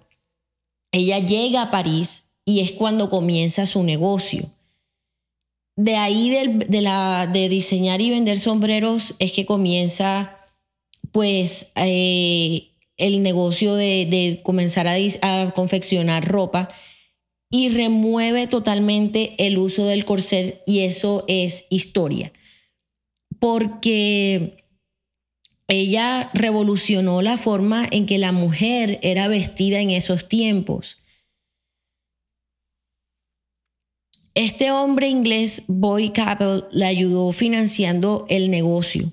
ella 0.92 1.18
llega 1.18 1.62
a 1.62 1.70
París 1.70 2.24
y 2.44 2.60
es 2.60 2.72
cuando 2.72 3.10
comienza 3.10 3.66
su 3.66 3.82
negocio. 3.82 4.50
De 5.76 5.96
ahí 5.96 6.30
de, 6.30 6.80
la, 6.82 7.26
de 7.26 7.48
diseñar 7.48 8.00
y 8.00 8.10
vender 8.10 8.38
sombreros 8.38 9.14
es 9.18 9.32
que 9.32 9.46
comienza 9.46 10.36
pues 11.12 11.72
eh, 11.76 12.70
el 12.96 13.22
negocio 13.22 13.74
de, 13.74 14.40
comenzar 14.42 14.86
a, 14.88 14.94
a, 15.22 15.50
confeccionar 15.52 16.28
ropa 16.28 16.68
y 17.50 17.68
remueve 17.70 18.46
totalmente 18.46 19.34
el 19.38 19.58
uso 19.58 19.86
del 19.86 20.04
corset 20.04 20.62
y 20.66 20.80
eso 20.80 21.24
es 21.28 21.66
historia. 21.70 22.32
Porque 23.38 24.64
ella 25.70 26.28
revolucionó 26.34 27.22
la 27.22 27.36
forma 27.36 27.86
en 27.90 28.04
que 28.06 28.18
la 28.18 28.32
mujer 28.32 28.98
era 29.02 29.28
vestida 29.28 29.78
en 29.78 29.90
esos 29.90 30.26
tiempos. 30.26 30.98
Este 34.34 34.72
hombre 34.72 35.08
inglés, 35.08 35.62
Boy 35.68 36.10
Capel, 36.10 36.64
le 36.72 36.86
ayudó 36.86 37.30
financiando 37.30 38.26
el 38.28 38.50
negocio, 38.50 39.12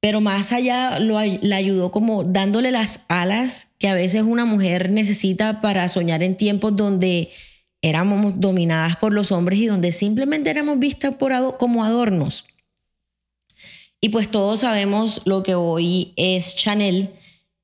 pero 0.00 0.20
más 0.20 0.52
allá 0.52 0.98
lo, 0.98 1.18
le 1.20 1.54
ayudó 1.54 1.90
como 1.90 2.22
dándole 2.22 2.70
las 2.70 3.00
alas 3.08 3.68
que 3.78 3.88
a 3.88 3.94
veces 3.94 4.22
una 4.22 4.44
mujer 4.44 4.90
necesita 4.90 5.62
para 5.62 5.88
soñar 5.88 6.22
en 6.22 6.36
tiempos 6.36 6.76
donde 6.76 7.30
éramos 7.80 8.40
dominadas 8.40 8.96
por 8.96 9.14
los 9.14 9.32
hombres 9.32 9.58
y 9.58 9.66
donde 9.66 9.90
simplemente 9.90 10.50
éramos 10.50 10.78
vistas 10.78 11.14
como 11.58 11.82
adornos. 11.82 12.44
Y 14.04 14.10
pues 14.10 14.30
todos 14.30 14.60
sabemos 14.60 15.22
lo 15.24 15.42
que 15.42 15.54
hoy 15.54 16.12
es 16.16 16.54
Chanel, 16.56 17.18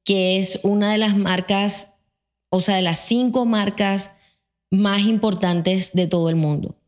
que 0.07 0.39
es 0.39 0.59
una 0.63 0.91
de 0.91 0.97
las 0.97 1.15
marcas, 1.15 1.99
o 2.49 2.63
sea, 2.63 2.77
de 2.77 2.81
las 2.81 2.99
cinco 2.99 3.45
marcas 3.45 4.13
más 4.71 5.03
importantes 5.03 5.93
de 5.93 6.07
todo 6.07 6.31
el 6.31 6.37
mundo. 6.37 6.79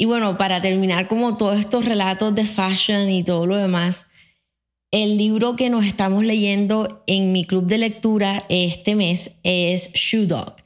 Y 0.00 0.06
bueno, 0.06 0.36
para 0.36 0.60
terminar 0.60 1.06
como 1.06 1.36
todos 1.36 1.60
estos 1.60 1.84
relatos 1.84 2.34
de 2.34 2.44
fashion 2.44 3.08
y 3.08 3.22
todo 3.22 3.46
lo 3.46 3.54
demás, 3.54 4.06
el 4.90 5.16
libro 5.16 5.54
que 5.54 5.70
nos 5.70 5.86
estamos 5.86 6.24
leyendo 6.24 7.04
en 7.06 7.30
mi 7.30 7.44
club 7.44 7.66
de 7.66 7.78
lectura 7.78 8.44
este 8.48 8.96
mes 8.96 9.30
es 9.44 9.92
Shoe 9.92 10.26
Dog 10.26 10.56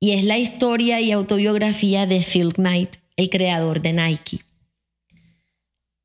y 0.00 0.10
es 0.10 0.24
la 0.24 0.36
historia 0.36 1.00
y 1.00 1.12
autobiografía 1.12 2.04
de 2.04 2.20
Phil 2.20 2.52
Knight, 2.52 2.96
el 3.18 3.28
creador 3.28 3.82
de 3.82 3.92
Nike. 3.92 4.38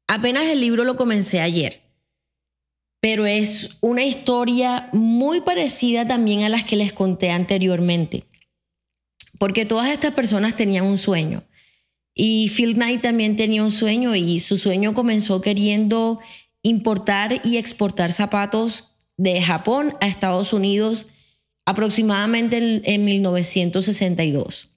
Apenas 0.07 0.47
el 0.47 0.59
libro 0.59 0.83
lo 0.83 0.97
comencé 0.97 1.39
ayer, 1.39 1.79
pero 2.99 3.25
es 3.25 3.77
una 3.81 4.03
historia 4.03 4.89
muy 4.91 5.41
parecida 5.41 6.07
también 6.07 6.43
a 6.43 6.49
las 6.49 6.65
que 6.65 6.75
les 6.75 6.91
conté 6.91 7.29
anteriormente, 7.29 8.25
porque 9.39 9.65
todas 9.65 9.89
estas 9.89 10.13
personas 10.13 10.55
tenían 10.55 10.85
un 10.85 10.97
sueño. 10.97 11.45
Y 12.15 12.49
Phil 12.49 12.73
Knight 12.73 13.01
también 13.01 13.35
tenía 13.35 13.63
un 13.63 13.71
sueño 13.71 14.15
y 14.15 14.39
su 14.39 14.57
sueño 14.57 14.93
comenzó 14.93 15.39
queriendo 15.41 16.19
importar 16.63 17.41
y 17.43 17.57
exportar 17.57 18.11
zapatos 18.11 18.95
de 19.17 19.41
Japón 19.41 19.95
a 20.01 20.07
Estados 20.07 20.51
Unidos 20.51 21.07
aproximadamente 21.65 22.81
en, 22.83 23.05
1962. 23.05 24.72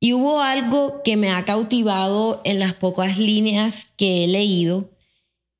Y 0.00 0.14
hubo 0.14 0.40
algo 0.40 1.02
que 1.04 1.18
me 1.18 1.30
ha 1.30 1.44
cautivado 1.44 2.40
en 2.44 2.58
las 2.58 2.74
pocas 2.74 3.18
líneas 3.18 3.92
que 3.96 4.24
he 4.24 4.28
leído, 4.28 4.90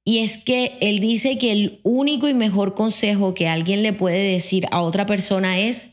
y 0.03 0.21
es 0.21 0.39
que 0.39 0.79
él 0.81 0.99
dice 0.99 1.39
que 1.39 1.53
el 1.53 1.81
único 1.85 2.27
y 2.27 2.35
mejor 2.35 2.75
consejo 2.75 3.35
que 3.35 3.49
alguien 3.49 3.83
le 3.83 3.93
puede 3.93 4.33
decir 4.33 4.67
a 4.71 4.81
otra 4.81 5.05
persona 5.05 5.59
es, 5.59 5.91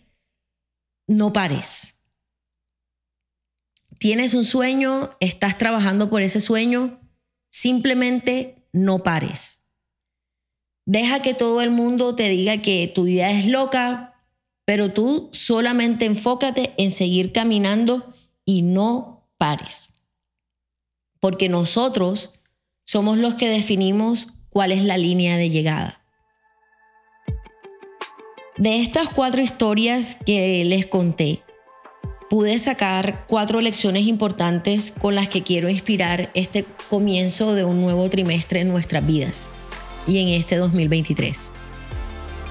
no 1.07 1.33
pares. 1.33 1.99
Tienes 3.99 4.33
un 4.33 4.45
sueño, 4.45 5.09
estás 5.19 5.57
trabajando 5.57 6.09
por 6.09 6.21
ese 6.21 6.39
sueño, 6.39 7.01
simplemente 7.51 8.67
no 8.71 9.03
pares. 9.03 9.61
Deja 10.85 11.21
que 11.21 11.33
todo 11.33 11.61
el 11.61 11.71
mundo 11.71 12.15
te 12.15 12.29
diga 12.29 12.61
que 12.61 12.87
tu 12.87 13.07
idea 13.07 13.31
es 13.31 13.45
loca, 13.45 14.23
pero 14.63 14.93
tú 14.93 15.29
solamente 15.33 16.05
enfócate 16.05 16.73
en 16.77 16.91
seguir 16.91 17.33
caminando 17.33 18.13
y 18.47 18.63
no 18.63 19.29
pares. 19.37 19.91
Porque 21.19 21.49
nosotros 21.49 22.33
somos 22.85 23.17
los 23.17 23.35
que 23.35 23.49
definimos 23.49 24.29
cuál 24.49 24.71
es 24.71 24.83
la 24.83 24.97
línea 24.97 25.37
de 25.37 25.49
llegada. 25.49 26.01
De 28.57 28.81
estas 28.81 29.09
cuatro 29.09 29.41
historias 29.41 30.17
que 30.25 30.63
les 30.65 30.87
conté, 30.87 31.43
pude 32.29 32.57
sacar 32.57 33.25
cuatro 33.27 33.61
lecciones 33.61 34.07
importantes 34.07 34.91
con 34.91 35.13
las 35.13 35.29
que 35.29 35.43
quiero 35.43 35.69
inspirar 35.69 36.31
este 36.33 36.65
comienzo 36.89 37.53
de 37.53 37.65
un 37.65 37.81
nuevo 37.81 38.09
trimestre 38.09 38.61
en 38.61 38.69
nuestras 38.69 39.05
vidas 39.05 39.49
y 40.07 40.19
en 40.19 40.29
este 40.29 40.55
2023. 40.55 41.51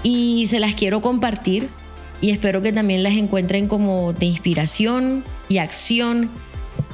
Y 0.03 0.47
se 0.49 0.61
las 0.61 0.75
quiero 0.75 1.01
compartir 1.01 1.69
y 2.21 2.31
espero 2.31 2.63
que 2.63 2.73
también 2.73 3.03
las 3.03 3.15
encuentren 3.15 3.69
como 3.69 4.13
de 4.13 4.27
inspiración 4.27 5.25
y 5.49 5.59
acción 5.59 6.31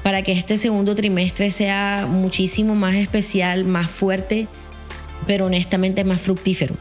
para 0.03 0.23
que 0.23 0.33
este 0.33 0.57
segundo 0.57 0.95
trimestre 0.95 1.51
sea 1.51 2.07
muchísimo 2.09 2.75
más 2.75 2.95
especial, 2.95 3.65
más 3.65 3.91
fuerte, 3.91 4.49
pero 5.27 5.47
honestamente 5.47 6.05
más 6.05 6.21
fructífero. 6.21 6.75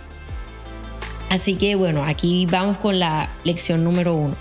Así 1.29 1.55
que 1.55 1.75
bueno, 1.75 2.03
aquí 2.03 2.45
vamos 2.49 2.77
con 2.77 2.99
la 2.99 3.29
lección 3.43 3.83
número 3.83 4.15
uno. 4.15 4.35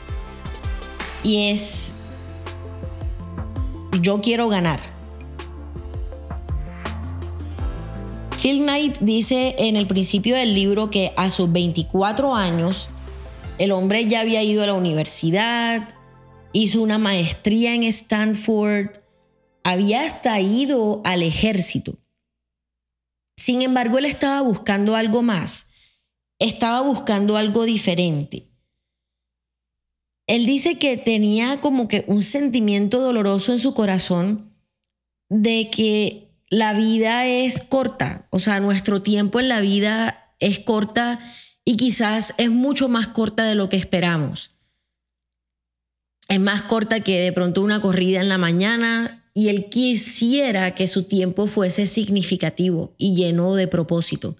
Y 1.22 1.50
es, 1.50 1.94
yo 4.00 4.20
quiero 4.20 4.48
ganar. 4.48 4.80
Phil 8.40 8.62
Knight 8.62 8.98
dice 9.00 9.54
en 9.58 9.76
el 9.76 9.86
principio 9.86 10.34
del 10.34 10.54
libro 10.54 10.90
que 10.90 11.12
a 11.16 11.28
sus 11.28 11.52
24 11.52 12.34
años 12.34 12.88
el 13.60 13.72
hombre 13.72 14.06
ya 14.06 14.20
había 14.20 14.42
ido 14.42 14.62
a 14.62 14.66
la 14.66 14.72
universidad, 14.72 15.86
hizo 16.54 16.80
una 16.80 16.96
maestría 16.96 17.74
en 17.74 17.82
Stanford, 17.82 18.88
había 19.64 20.02
hasta 20.02 20.40
ido 20.40 21.02
al 21.04 21.22
ejército. 21.22 21.98
Sin 23.36 23.60
embargo, 23.60 23.98
él 23.98 24.06
estaba 24.06 24.40
buscando 24.40 24.96
algo 24.96 25.20
más, 25.20 25.68
estaba 26.38 26.80
buscando 26.80 27.36
algo 27.36 27.66
diferente. 27.66 28.48
Él 30.26 30.46
dice 30.46 30.78
que 30.78 30.96
tenía 30.96 31.60
como 31.60 31.86
que 31.86 32.06
un 32.06 32.22
sentimiento 32.22 32.98
doloroso 32.98 33.52
en 33.52 33.58
su 33.58 33.74
corazón 33.74 34.54
de 35.28 35.68
que 35.68 36.32
la 36.48 36.72
vida 36.72 37.26
es 37.26 37.60
corta, 37.60 38.26
o 38.30 38.38
sea, 38.38 38.58
nuestro 38.58 39.02
tiempo 39.02 39.38
en 39.38 39.50
la 39.50 39.60
vida 39.60 40.34
es 40.38 40.60
corta 40.60 41.20
y 41.64 41.76
quizás 41.76 42.34
es 42.38 42.50
mucho 42.50 42.88
más 42.88 43.08
corta 43.08 43.44
de 43.44 43.54
lo 43.54 43.68
que 43.68 43.76
esperamos. 43.76 44.52
Es 46.28 46.40
más 46.40 46.62
corta 46.62 47.00
que 47.00 47.20
de 47.20 47.32
pronto 47.32 47.62
una 47.62 47.80
corrida 47.80 48.20
en 48.20 48.28
la 48.28 48.38
mañana 48.38 49.30
y 49.34 49.48
él 49.48 49.68
quisiera 49.68 50.74
que 50.74 50.86
su 50.86 51.04
tiempo 51.04 51.46
fuese 51.46 51.86
significativo 51.86 52.94
y 52.98 53.14
lleno 53.14 53.54
de 53.54 53.68
propósito, 53.68 54.36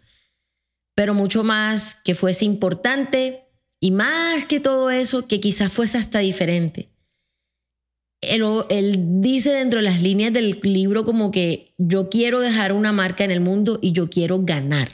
pero 0.94 1.14
mucho 1.14 1.44
más 1.44 1.94
que 1.94 2.14
fuese 2.14 2.44
importante 2.44 3.44
y 3.80 3.90
más 3.90 4.44
que 4.44 4.60
todo 4.60 4.90
eso, 4.90 5.26
que 5.26 5.40
quizás 5.40 5.72
fuese 5.72 5.98
hasta 5.98 6.18
diferente 6.18 6.90
él, 8.20 9.20
dice 9.20 9.50
dentro 9.50 9.78
de 9.78 9.84
las 9.84 10.02
líneas 10.02 10.32
del 10.32 10.58
libro 10.62 11.04
como 11.04 11.30
que 11.30 11.72
yo 11.78 12.10
quiero 12.10 12.40
dejar 12.40 12.72
una 12.72 12.92
marca 12.92 13.24
en 13.24 13.30
el 13.30 13.40
mundo 13.40 13.78
y 13.80 13.92
yo 13.92 14.10
quiero 14.10 14.40
ganar. 14.42 14.88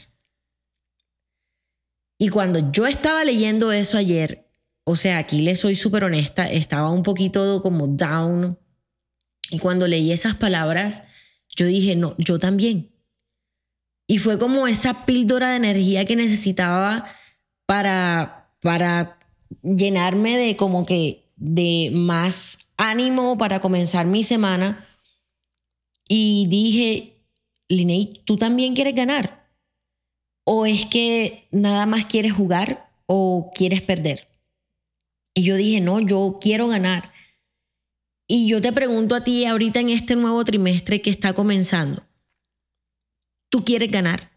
Y 2.19 2.29
cuando 2.29 2.71
yo 2.73 2.87
estaba 2.87 3.25
leyendo 3.25 3.73
eso 3.73 3.99
ayer, 3.99 4.49
o 4.85 4.97
sea, 4.97 5.19
aquí 5.19 5.43
le 5.43 5.55
soy 5.55 5.75
súper 5.75 6.05
honesta, 6.05 6.51
estaba 6.51 6.91
un 6.91 7.03
poquito 7.03 7.63
como 7.63 7.87
down. 7.87 8.59
Y 9.51 9.59
cuando 9.59 9.87
leí 9.87 10.13
esas 10.13 10.35
palabras, 10.35 11.03
yo 11.55 11.67
dije, 11.67 11.97
no, 11.97 12.15
yo 12.19 12.39
también. 12.39 12.93
Y 14.07 14.19
fue 14.19 14.39
como 14.39 14.67
esa 14.69 15.05
píldora 15.05 15.51
de 15.51 15.57
energía 15.57 16.05
que 16.05 16.17
necesitaba 16.17 17.07
para, 17.67 18.53
para 18.61 19.19
llenarme 19.63 20.39
de 20.39 20.57
como 20.57 20.87
que 20.87 21.33
de 21.37 21.91
más 21.93 22.59
ánimo 22.77 23.37
para 23.39 23.61
comenzar 23.61 24.07
mi 24.07 24.23
semana 24.23 24.87
y 26.09 26.47
dije, 26.49 27.25
Linney, 27.69 28.23
¿tú 28.25 28.37
también 28.37 28.75
quieres 28.75 28.95
ganar? 28.95 29.46
¿O 30.47 30.65
es 30.65 30.87
que 30.87 31.49
nada 31.51 31.85
más 31.87 32.07
quieres 32.07 32.33
jugar 32.33 32.91
o 33.07 33.51
quieres 33.55 33.83
perder? 33.83 34.29
Y 35.35 35.43
yo 35.45 35.57
dije, 35.57 35.81
no, 35.81 36.01
yo 36.01 36.39
quiero 36.41 36.69
ganar. 36.69 37.13
Y 38.27 38.49
yo 38.49 38.61
te 38.61 38.73
pregunto 38.73 39.15
a 39.15 39.25
ti 39.25 39.45
ahorita 39.45 39.81
en 39.81 39.91
este 39.91 40.17
nuevo 40.17 40.45
trimestre 40.45 41.03
que 41.03 41.11
está 41.11 41.33
comenzando, 41.35 42.07
¿tú 43.51 43.65
quieres 43.65 43.91
ganar? 43.91 44.33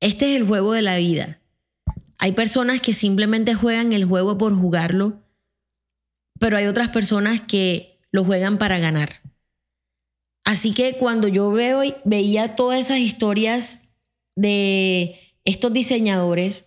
Este 0.00 0.30
es 0.30 0.40
el 0.40 0.46
juego 0.46 0.72
de 0.72 0.82
la 0.82 0.96
vida. 0.96 1.40
Hay 2.18 2.32
personas 2.32 2.80
que 2.80 2.94
simplemente 2.94 3.54
juegan 3.54 3.92
el 3.92 4.04
juego 4.04 4.38
por 4.38 4.54
jugarlo 4.54 5.22
pero 6.38 6.56
hay 6.56 6.66
otras 6.66 6.88
personas 6.88 7.40
que 7.40 8.00
lo 8.10 8.24
juegan 8.24 8.58
para 8.58 8.78
ganar. 8.78 9.08
Así 10.44 10.72
que 10.72 10.96
cuando 10.96 11.28
yo 11.28 11.50
veo, 11.50 11.82
veía 12.04 12.56
todas 12.56 12.80
esas 12.80 12.98
historias 12.98 13.87
de 14.38 15.18
estos 15.44 15.72
diseñadores, 15.72 16.66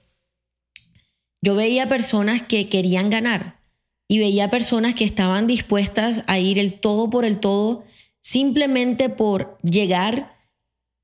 yo 1.42 1.56
veía 1.56 1.88
personas 1.88 2.42
que 2.42 2.68
querían 2.68 3.10
ganar 3.10 3.62
y 4.10 4.20
veía 4.20 4.50
personas 4.50 4.94
que 4.94 5.06
estaban 5.06 5.48
dispuestas 5.48 6.24
a 6.28 6.38
ir 6.38 6.60
el 6.60 6.82
todo 6.82 7.10
por 7.10 7.24
el 7.24 7.40
todo 7.40 7.86
simplemente 8.20 9.10
por 9.10 9.58
llegar 9.64 10.38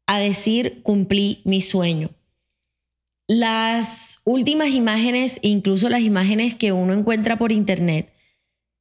a 0.07 0.19
decir 0.19 0.81
cumplí 0.83 1.41
mi 1.45 1.61
sueño. 1.61 2.09
Las 3.27 4.19
últimas 4.25 4.69
imágenes, 4.69 5.39
incluso 5.41 5.87
las 5.87 6.01
imágenes 6.01 6.53
que 6.53 6.73
uno 6.73 6.93
encuentra 6.93 7.37
por 7.37 7.53
internet, 7.53 8.13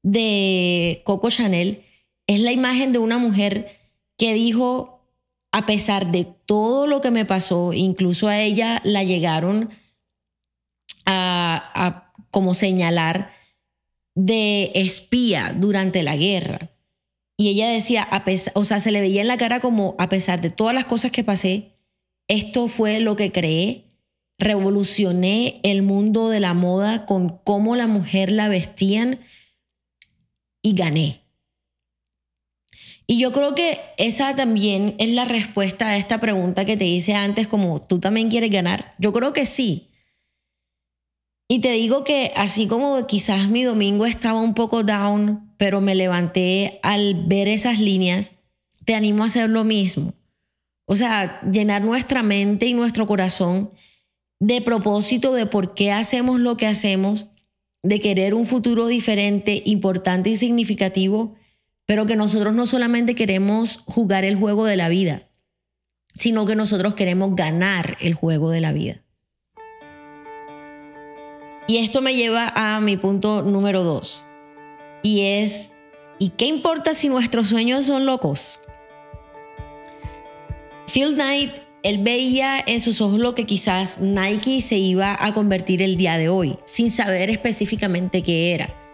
de 0.03 1.03
Coco 1.05 1.31
Chanel 1.31 1.85
es 2.27 2.41
la 2.41 2.53
imagen 2.53 2.93
de 2.93 2.99
una 2.99 3.19
mujer 3.19 3.79
que 4.19 4.35
dijo, 4.35 4.96
a 5.57 5.65
pesar 5.65 6.11
de 6.11 6.27
todo 6.45 6.87
lo 6.87 7.01
que 7.01 7.11
me 7.11 7.25
pasó, 7.25 7.73
incluso 7.73 8.29
a 8.29 8.39
ella 8.39 8.83
la 8.85 9.05
llegaron 9.05 9.71
a, 11.07 12.13
como 12.31 12.53
señalar 12.53 13.33
de 14.15 14.71
espía 14.75 15.57
durante 15.57 16.03
la 16.03 16.15
guerra. 16.15 16.73
Y 17.39 17.49
ella 17.49 17.71
decía, 17.71 18.03
a 18.03 18.23
pesar, 18.23 18.53
o 18.55 18.65
sea, 18.65 18.81
se 18.81 18.91
le 18.91 19.01
veía 19.01 19.23
en 19.23 19.29
la 19.29 19.39
cara 19.39 19.61
como, 19.61 19.95
a 19.99 20.11
pesar 20.11 20.43
de 20.43 20.51
todas 20.51 20.75
las 20.75 20.85
cosas 20.85 21.11
que 21.11 21.25
pasé, 21.25 21.79
esto 22.29 22.69
fue 22.69 23.01
lo 23.01 23.17
que 23.17 23.33
creé, 23.33 23.87
revolucioné 24.39 25.61
el 25.63 25.81
mundo 25.81 26.29
de 26.29 26.41
la 26.41 26.53
moda 26.53 27.07
con 27.07 27.39
cómo 27.45 27.77
la 27.77 27.87
mujer 27.87 28.31
la 28.31 28.51
vestían 28.51 29.21
y 30.61 30.75
gané. 30.75 31.26
Y 33.07 33.19
yo 33.19 33.33
creo 33.33 33.55
que 33.55 33.79
esa 33.99 34.35
también 34.35 34.97
es 34.99 35.11
la 35.11 35.25
respuesta 35.25 35.89
a 35.89 35.97
esta 35.97 36.21
pregunta 36.21 36.65
que 36.65 36.77
te 36.77 36.87
hice 36.87 37.15
antes, 37.15 37.47
como 37.47 37.81
tú 37.81 38.01
también 38.01 38.29
quieres 38.29 38.51
ganar. 38.51 38.95
Yo 38.99 39.13
creo 39.13 39.33
que 39.33 39.47
sí. 39.47 39.91
Y 41.49 41.61
te 41.61 41.73
digo 41.73 42.03
que 42.03 42.33
así 42.35 42.67
como 42.67 43.07
quizás 43.07 43.49
mi 43.49 43.63
domingo 43.63 44.07
estaba 44.07 44.41
un 44.41 44.55
poco 44.55 44.83
down, 44.83 45.53
pero 45.57 45.81
me 45.81 45.95
levanté 45.95 46.81
al 46.83 47.27
ver 47.27 47.47
esas 47.47 47.79
líneas, 47.79 48.33
te 48.85 48.97
animo 48.97 49.23
a 49.23 49.27
hacer 49.27 49.49
lo 49.49 49.63
mismo. 49.63 50.15
O 50.87 50.97
sea, 50.97 51.41
llenar 51.43 51.83
nuestra 51.83 52.25
mente 52.25 52.67
y 52.67 52.75
nuestro 52.75 53.07
corazón 53.07 53.71
de 54.41 54.61
propósito 54.61 55.33
de 55.33 55.47
por 55.47 55.75
qué 55.75 55.93
hacemos 55.93 56.41
lo 56.41 56.57
que 56.57 56.67
hacemos, 56.67 57.27
de 57.83 58.01
querer 58.01 58.35
un 58.35 58.45
futuro 58.45 58.89
diferente, 58.89 59.63
importante 59.65 60.31
y 60.31 60.37
significativo, 60.37 61.37
pero 61.87 62.07
que 62.07 62.17
nosotros 62.17 62.53
no 62.53 62.67
solamente 62.67 63.15
queremos 63.15 63.81
jugar 63.87 64.25
el 64.25 64.37
juego 64.37 64.65
de 64.67 64.77
la 64.77 64.89
vida, 64.89 65.29
sino 66.13 66.45
que 66.45 66.57
nosotros 66.57 66.95
queremos 66.95 67.37
ganar 67.37 67.97
el 68.01 68.15
juego 68.15 68.51
de 68.51 68.61
la 68.61 68.73
vida. 68.73 69.03
Y 71.69 71.79
esto 71.79 72.01
me 72.01 72.15
lleva 72.15 72.53
a 72.55 72.81
mi 72.81 72.97
punto 72.97 73.43
número 73.43 73.83
dos. 73.83 74.25
Y 75.03 75.23
es, 75.23 75.71
¿y 76.19 76.31
qué 76.31 76.47
importa 76.47 76.95
si 76.95 77.09
nuestros 77.09 77.49
sueños 77.49 77.87
son 77.87 78.07
locos? 78.07 78.61
Phil 80.93 81.15
Knight, 81.15 81.53
él 81.83 81.99
veía 81.99 82.59
en 82.67 82.81
sus 82.81 83.01
ojos 83.01 83.19
lo 83.19 83.35
que 83.35 83.47
quizás 83.47 83.99
Nike 84.01 84.61
se 84.61 84.79
iba 84.79 85.17
a 85.19 85.35
convertir 85.35 85.83
el 85.83 85.97
día 85.97 86.19
de 86.19 86.29
hoy, 86.29 86.57
sin 86.65 86.91
saber 86.91 87.31
específicamente 87.31 88.23
qué 88.23 88.55
era. 88.55 88.86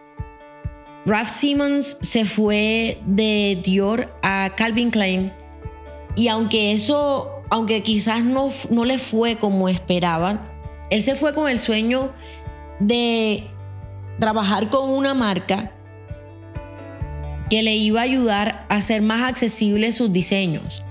Ralph 1.05 1.29
Simmons 1.29 1.99
se 2.01 2.25
fue 2.25 3.01
de 3.07 3.59
Dior 3.63 4.15
a 4.23 4.53
Calvin 4.57 4.91
Klein 4.91 5.33
y 6.15 6.29
aunque 6.29 6.73
eso, 6.73 7.43
aunque 7.51 7.83
quizás 7.83 8.23
no, 8.23 8.51
no 8.71 8.85
le 8.85 8.99
fue 8.99 9.37
como 9.37 9.69
esperaban, 9.69 10.41
él 10.91 11.03
se 11.03 11.17
fue 11.17 11.35
con 11.35 11.49
el 11.49 11.59
sueño 11.59 12.13
de 12.79 13.45
trabajar 14.21 14.71
con 14.71 14.91
una 14.91 15.15
marca 15.15 15.73
que 17.51 17.63
le 17.63 17.75
iba 17.75 18.01
a 18.01 18.05
ayudar 18.05 18.67
a 18.69 18.77
hacer 18.77 19.03
más 19.03 19.29
accesibles 19.29 19.97
sus 19.97 20.13
diseños. 20.13 20.85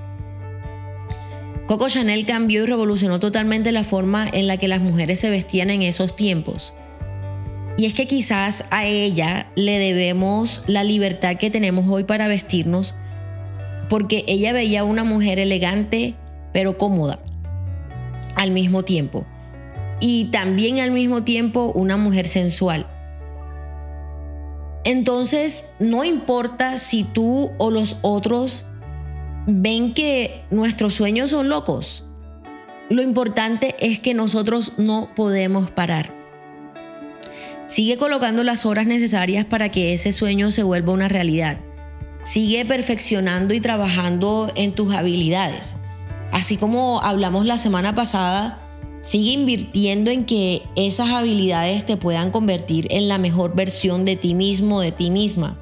Coco 1.68 1.88
Chanel 1.88 2.26
cambió 2.26 2.64
y 2.64 2.66
revolucionó 2.66 3.22
totalmente 3.22 3.72
la 3.72 3.86
forma 3.86 4.28
en 4.28 4.48
la 4.48 4.58
que 4.58 4.68
las 4.68 4.82
mujeres 4.82 5.22
se 5.22 5.30
vestían 5.30 5.70
en 5.70 5.84
esos 5.84 6.16
tiempos. 6.18 6.74
Y 7.78 7.86
es 7.86 7.94
que 7.94 8.06
quizás 8.06 8.66
a 8.70 8.86
ella 8.86 9.52
le 9.56 9.80
debemos 9.80 10.62
la 10.68 10.84
libertad 10.84 11.38
que 11.38 11.50
tenemos 11.50 11.86
hoy 11.88 12.04
para 12.04 12.28
vestirnos, 12.28 12.96
porque 13.90 14.24
ella 14.28 14.54
veía 14.54 14.84
una 14.84 15.04
mujer 15.04 15.40
elegante 15.40 16.16
pero 16.54 16.78
cómoda 16.78 17.20
al 18.36 18.52
mismo 18.52 18.84
tiempo 18.84 19.26
y 20.00 20.26
también 20.26 20.80
al 20.80 20.92
mismo 20.92 21.24
tiempo 21.24 21.72
una 21.74 21.96
mujer 21.96 22.28
sensual. 22.28 22.88
Entonces, 24.84 25.74
no 25.80 26.04
importa 26.04 26.78
si 26.80 27.04
tú 27.04 27.52
o 27.60 27.70
los 27.70 27.98
otros 28.02 28.66
ven 29.46 29.94
que 29.94 30.44
nuestros 30.50 30.96
sueños 30.96 31.30
son 31.30 31.50
locos. 31.50 32.06
Lo 32.90 33.04
importante 33.04 33.76
es 33.80 34.00
que 34.00 34.14
nosotros 34.14 34.74
no 34.78 35.12
podemos 35.16 35.70
parar. 35.70 36.21
Sigue 37.72 37.98
colocando 37.98 38.44
las 38.44 38.66
horas 38.66 38.86
necesarias 38.86 39.46
para 39.46 39.70
que 39.70 39.94
ese 39.94 40.12
sueño 40.12 40.52
se 40.52 40.64
vuelva 40.64 40.94
una 40.94 41.08
realidad. 41.08 41.60
Sigue 42.24 42.66
perfeccionando 42.66 43.54
y 43.54 43.62
trabajando 43.62 44.52
en 44.56 44.74
tus 44.74 44.94
habilidades. 44.94 45.78
Así 46.32 46.58
como 46.58 47.02
hablamos 47.02 47.46
la 47.46 47.58
semana 47.58 47.96
pasada 47.96 48.62
Sigue 49.02 49.32
invirtiendo 49.32 50.12
en 50.12 50.26
que 50.26 50.62
esas 50.76 51.10
habilidades 51.10 51.86
te 51.86 51.98
puedan 51.98 52.30
convertir 52.30 52.88
en 52.92 53.08
la 53.08 53.18
mejor 53.18 53.56
versión 53.56 54.06
de 54.06 54.16
ti 54.16 54.36
mismo, 54.36 54.80
de 54.80 54.92
ti 54.92 55.10
misma. 55.10 55.60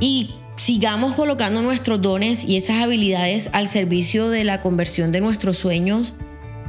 Y 0.00 0.30
sigamos 0.56 1.12
colocando 1.12 1.60
nuestros 1.60 2.00
dones 2.00 2.44
y 2.44 2.56
esas 2.56 2.82
habilidades 2.82 3.50
al 3.52 3.68
servicio 3.68 4.30
de 4.30 4.44
la 4.44 4.62
conversión 4.62 5.12
de 5.12 5.20
nuestros 5.20 5.58
sueños 5.58 6.14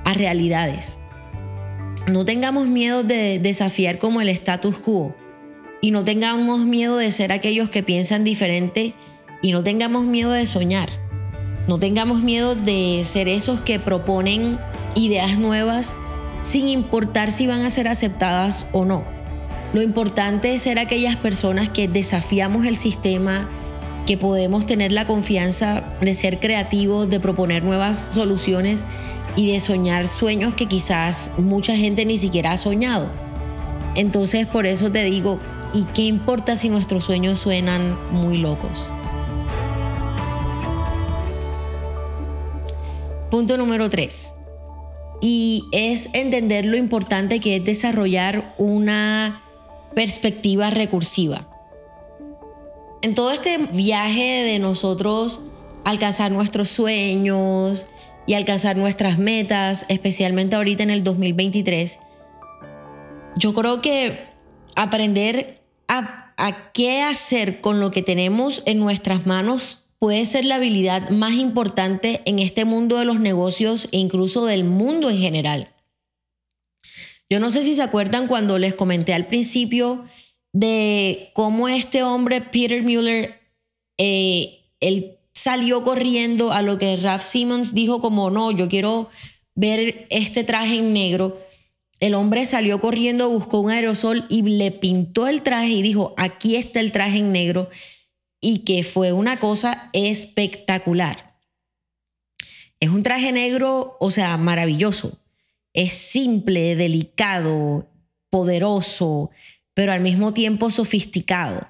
a 0.04 0.12
realidades. 0.13 1.00
No 2.08 2.24
tengamos 2.24 2.68
miedo 2.68 3.04
de 3.04 3.39
desafiar 3.39 3.98
como 3.98 4.22
el 4.22 4.30
status 4.30 4.80
quo 4.80 5.15
y 5.82 5.89
no 5.89 6.04
tengamos 6.04 6.60
miedo 6.60 6.98
de 6.98 7.10
ser 7.10 7.32
aquellos 7.32 7.72
que 7.72 7.82
piensan 7.82 8.24
diferente 8.24 8.94
y 9.41 9.52
no 9.52 9.63
tengamos 9.63 10.06
miedo 10.06 10.32
de 10.32 10.46
soñar. 10.46 10.89
No 11.68 11.80
tengamos 11.80 12.22
miedo 12.22 12.54
de 12.54 13.02
ser 13.04 13.28
esos 13.28 13.62
que 13.62 13.80
proponen 13.80 14.60
ideas 14.94 15.39
nuevas 15.39 15.96
sin 16.44 16.70
importar 16.70 17.32
si 17.32 17.48
van 17.48 17.62
a 17.62 17.72
ser 17.72 17.88
aceptadas 17.88 18.68
o 18.72 18.86
no. 18.86 19.04
Lo 19.74 19.82
importante 19.82 20.54
es 20.54 20.62
ser 20.62 20.78
aquellas 20.78 21.15
personas 21.15 21.70
que 21.70 21.88
desafiamos 21.88 22.68
el 22.68 22.76
sistema, 22.76 23.50
que 24.06 24.18
podemos 24.18 24.65
tener 24.65 24.91
la 24.91 25.08
confianza 25.08 25.84
de 26.02 26.13
ser 26.13 26.39
creativos, 26.39 27.10
de 27.10 27.20
proponer 27.20 27.63
nuevas 27.63 27.98
soluciones 27.98 28.86
y 29.36 29.52
de 29.52 29.60
soñar 29.60 30.08
sueños 30.08 30.54
que 30.54 30.68
quizás 30.68 31.32
mucha 31.38 31.76
gente 31.76 32.06
ni 32.06 32.18
siquiera 32.18 32.52
ha 32.54 32.58
soñado. 32.58 33.10
Entonces 33.96 34.48
por 34.48 34.65
eso 34.65 34.91
te 34.91 35.04
digo, 35.04 35.39
¿y 35.74 35.84
qué 35.94 36.04
importa 36.04 36.56
si 36.56 36.70
nuestros 36.70 37.04
sueños 37.04 37.39
suenan 37.39 37.98
muy 38.12 38.38
locos? 38.38 38.91
Punto 43.30 43.58
número 43.58 43.89
3 43.89 44.36
y 45.22 45.63
es 45.72 46.10
entender 46.13 46.65
lo 46.65 46.78
importante 46.78 47.39
que 47.39 47.56
es 47.56 47.63
desarrollar 47.63 48.54
una 48.58 49.41
perspectiva 49.96 50.70
recursiva. 50.70 51.48
En 53.06 53.13
todo 53.13 53.30
este 53.30 53.60
viaje 53.60 54.41
de 54.41 54.58
nosotros 54.58 55.44
alcanzar 55.84 56.32
nuestros 56.32 56.70
sueños 56.70 57.86
y 58.26 58.34
alcanzar 58.34 58.78
nuestras 58.78 59.20
metas, 59.20 59.86
especialmente 59.89 60.56
ahorita 60.56 60.82
en 60.82 60.89
el 60.89 61.04
2023, 61.04 62.00
yo 63.38 63.54
creo 63.54 63.80
que 63.80 64.26
aprender 64.76 65.62
a, 65.88 66.34
qué 66.74 67.04
hacer 67.04 67.62
con 67.62 67.80
lo 67.80 67.91
que 67.91 68.02
tenemos 68.02 68.63
en 68.65 68.80
nuestras 68.80 69.28
manos 69.28 69.91
puede 70.00 70.26
ser 70.26 70.44
la 70.44 70.56
habilidad 70.56 71.12
más 71.12 71.34
importante 71.34 72.24
en 72.26 72.39
este 72.39 72.65
mundo 72.65 72.98
de 72.98 73.06
los 73.06 73.20
negocios 73.20 73.88
e 73.91 73.98
incluso 73.98 74.48
del 74.48 74.63
mundo 74.63 75.12
en 75.12 75.20
general. 75.20 75.70
Yo 77.30 77.39
no 77.39 77.52
sé 77.52 77.62
si 77.62 77.76
se 77.76 77.84
acuerdan 77.84 78.28
cuando 78.28 78.58
les 78.58 78.74
comenté 78.74 79.13
al 79.13 79.28
principio 79.28 80.06
de 80.56 81.32
cómo 81.34 81.68
este 81.68 82.02
hombre, 82.02 82.39
Peter 82.39 82.82
Mueller, 82.82 83.41
eh, 83.98 84.62
él 84.80 85.18
salió 85.34 85.84
corriendo 85.84 86.54
a 86.54 86.62
lo 86.62 86.78
que 86.78 86.96
Ralph 86.96 87.24
Simmons 87.24 87.74
dijo 87.74 88.00
como, 88.00 88.32
no, 88.32 88.52
yo 88.52 88.70
quiero 88.70 89.10
ver 89.54 90.08
este 90.10 90.46
traje 90.46 90.78
en 90.78 90.94
negro. 90.94 91.41
El 92.00 92.13
hombre 92.13 92.46
salió 92.46 92.80
corriendo, 92.80 93.30
buscó 93.30 93.60
un 93.60 93.70
aerosol 93.70 94.26
y 94.30 94.44
le 94.44 94.72
pintó 94.72 95.28
el 95.28 95.41
traje 95.41 95.72
y 95.72 95.82
dijo, 95.82 96.13
aquí 96.15 96.56
está 96.56 96.80
el 96.80 96.94
traje 96.94 97.18
en 97.18 97.34
negro 97.34 97.68
y 98.39 98.60
que 98.60 98.84
fue 98.84 99.12
una 99.12 99.41
cosa 99.41 99.89
espectacular. 99.91 101.38
Es 102.80 102.91
un 102.91 103.04
traje 103.04 103.34
negro, 103.34 103.98
o 104.00 104.10
sea, 104.10 104.38
maravilloso. 104.38 105.20
Es 105.74 105.91
simple, 105.91 106.78
delicado, 106.78 107.89
poderoso, 108.30 109.32
pero 109.76 109.92
al 109.92 110.00
mismo 110.00 110.34
tiempo 110.34 110.72
sofisticado. 110.72 111.68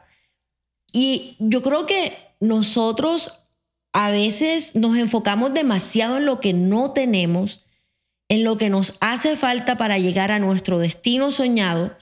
Y 0.93 1.35
yo 1.39 1.61
creo 1.61 1.85
que 1.85 2.17
nosotros 2.39 3.41
a 3.91 4.11
veces 4.11 4.75
nos 4.75 4.97
enfocamos 4.97 5.53
demasiado 5.53 6.17
en 6.17 6.25
lo 6.25 6.39
que 6.39 6.53
no 6.53 6.91
tenemos, 6.91 7.65
en 8.29 8.45
lo 8.45 8.57
que 8.57 8.69
nos 8.69 8.95
hace 9.01 9.35
falta 9.35 9.75
para 9.75 9.99
llegar 9.99 10.31
a 10.31 10.39
nuestro 10.39 10.79
destino 10.79 11.31
soñado, 11.31 11.97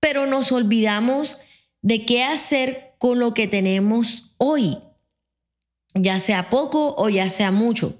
pero 0.00 0.26
nos 0.26 0.52
olvidamos 0.52 1.38
de 1.80 2.04
qué 2.04 2.24
hacer 2.24 2.94
con 2.98 3.18
lo 3.18 3.32
que 3.32 3.46
tenemos 3.46 4.34
hoy, 4.38 4.78
ya 5.94 6.18
sea 6.18 6.50
poco 6.50 6.94
o 6.98 7.08
ya 7.08 7.30
sea 7.30 7.50
mucho. 7.50 7.94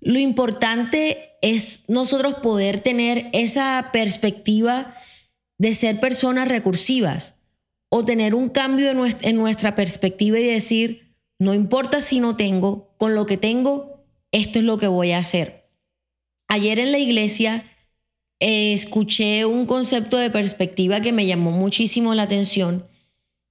Lo 0.00 0.18
importante 0.18 1.32
es 1.42 1.84
nosotros 1.88 2.34
poder 2.36 2.80
tener 2.80 3.28
esa 3.32 3.90
perspectiva 3.92 4.94
de 5.62 5.74
ser 5.74 6.00
personas 6.00 6.48
recursivas 6.48 7.36
o 7.88 8.04
tener 8.04 8.34
un 8.34 8.48
cambio 8.48 8.90
en 8.90 9.36
nuestra 9.36 9.76
perspectiva 9.76 10.40
y 10.40 10.42
decir, 10.42 11.14
no 11.38 11.54
importa 11.54 12.00
si 12.00 12.18
no 12.18 12.34
tengo, 12.34 12.92
con 12.98 13.14
lo 13.14 13.26
que 13.26 13.36
tengo, 13.36 14.04
esto 14.32 14.58
es 14.58 14.64
lo 14.64 14.76
que 14.78 14.88
voy 14.88 15.12
a 15.12 15.18
hacer. 15.18 15.70
Ayer 16.48 16.80
en 16.80 16.90
la 16.90 16.98
iglesia 16.98 17.64
eh, 18.40 18.72
escuché 18.72 19.44
un 19.44 19.66
concepto 19.66 20.16
de 20.16 20.30
perspectiva 20.30 21.00
que 21.00 21.12
me 21.12 21.26
llamó 21.26 21.52
muchísimo 21.52 22.12
la 22.16 22.24
atención 22.24 22.88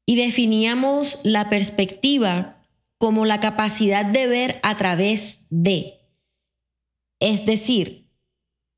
y 0.06 0.17
definíamos 0.17 1.19
la 1.24 1.50
perspectiva 1.50 2.62
como 2.97 3.26
la 3.26 3.39
capacidad 3.39 4.06
de 4.06 4.28
ver 4.28 4.60
a 4.63 4.76
través 4.76 5.45
de. 5.50 5.93
Es 7.21 7.45
decir, 7.45 8.10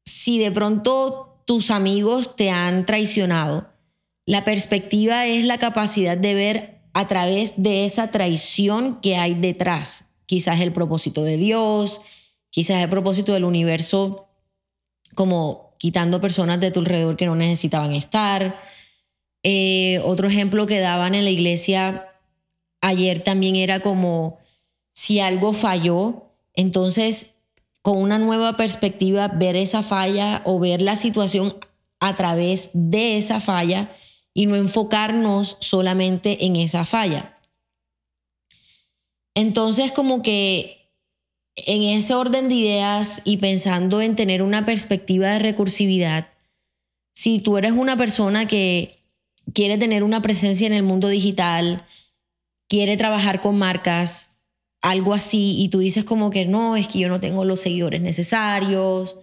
si 0.05 0.37
de 0.37 0.51
pronto 0.51 1.32
tus 1.45 1.71
amigos 1.71 2.35
te 2.35 2.49
han 2.49 2.85
traicionado, 2.85 3.69
la 4.25 4.43
perspectiva 4.45 5.25
es 5.25 5.45
la 5.45 5.57
capacidad 5.57 6.17
de 6.17 6.33
ver 6.33 6.81
a 6.93 7.07
través 7.07 7.53
de 7.57 7.85
esa 7.85 8.11
traición 8.11 9.01
que 9.01 9.17
hay 9.17 9.33
detrás. 9.33 10.11
Quizás 10.25 10.61
el 10.61 10.71
propósito 10.71 11.23
de 11.23 11.37
Dios, 11.37 12.01
quizás 12.49 12.81
el 12.81 12.89
propósito 12.89 13.33
del 13.33 13.43
universo, 13.43 14.27
como 15.15 15.75
quitando 15.77 16.21
personas 16.21 16.59
de 16.59 16.71
tu 16.71 16.79
alrededor 16.79 17.17
que 17.17 17.25
no 17.25 17.35
necesitaban 17.35 17.91
estar. 17.91 18.59
Eh, 19.43 19.99
otro 20.05 20.27
ejemplo 20.27 20.67
que 20.67 20.79
daban 20.79 21.15
en 21.15 21.25
la 21.25 21.31
iglesia 21.31 22.07
ayer 22.79 23.21
también 23.21 23.55
era 23.55 23.81
como 23.81 24.37
si 24.93 25.19
algo 25.19 25.53
falló, 25.53 26.31
entonces 26.53 27.32
con 27.83 27.97
una 27.97 28.17
nueva 28.17 28.55
perspectiva 28.57 29.27
ver 29.27 29.57
esa 29.57 29.83
falla 29.83 30.41
o 30.45 30.57
ver 30.57 30.81
la 30.81 30.95
situación 30.95 31.55
a 31.99 32.15
través 32.15 32.69
de 32.73 33.17
esa 33.17 33.39
falla 33.39 33.91
y 34.33 34.45
no 34.45 34.55
enfocarnos 34.55 35.57
solamente 35.59 36.45
en 36.45 36.55
esa 36.55 36.85
falla. 36.85 37.37
Entonces 39.35 39.91
como 39.91 40.23
que 40.23 40.89
en 41.55 41.83
ese 41.83 42.15
orden 42.15 42.47
de 42.47 42.55
ideas 42.55 43.21
y 43.25 43.37
pensando 43.37 44.01
en 44.01 44.15
tener 44.15 44.41
una 44.43 44.65
perspectiva 44.65 45.27
de 45.27 45.39
recursividad, 45.39 46.29
si 47.13 47.41
tú 47.41 47.57
eres 47.57 47.73
una 47.73 47.97
persona 47.97 48.47
que 48.47 49.03
quiere 49.53 49.77
tener 49.77 50.03
una 50.03 50.21
presencia 50.21 50.67
en 50.67 50.73
el 50.73 50.83
mundo 50.83 51.09
digital, 51.09 51.85
quiere 52.69 52.95
trabajar 52.95 53.41
con 53.41 53.57
marcas, 53.57 54.32
algo 54.83 55.15
así, 55.15 55.55
y 55.57 55.69
tú 55.69 55.79
dices 55.79 56.03
como 56.03 56.29
que 56.29 56.45
no, 56.45 56.75
es 56.75 56.87
que 56.87 56.99
yo 56.99 57.09
no 57.09 57.19
tengo 57.19 57.45
los 57.45 57.61
seguidores 57.61 58.01
necesarios, 58.01 59.17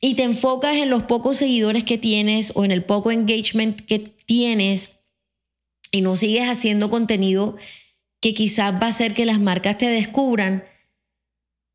y 0.00 0.14
te 0.14 0.24
enfocas 0.24 0.76
en 0.76 0.90
los 0.90 1.04
pocos 1.04 1.36
seguidores 1.36 1.84
que 1.84 1.98
tienes 1.98 2.52
o 2.54 2.64
en 2.64 2.70
el 2.70 2.84
poco 2.84 3.10
engagement 3.10 3.80
que 3.80 3.98
tienes 3.98 4.92
y 5.92 6.00
no 6.02 6.16
sigues 6.16 6.48
haciendo 6.48 6.90
contenido 6.90 7.56
que 8.20 8.34
quizás 8.34 8.74
va 8.74 8.86
a 8.86 8.90
hacer 8.90 9.14
que 9.14 9.26
las 9.26 9.40
marcas 9.40 9.76
te 9.76 9.86
descubran, 9.86 10.64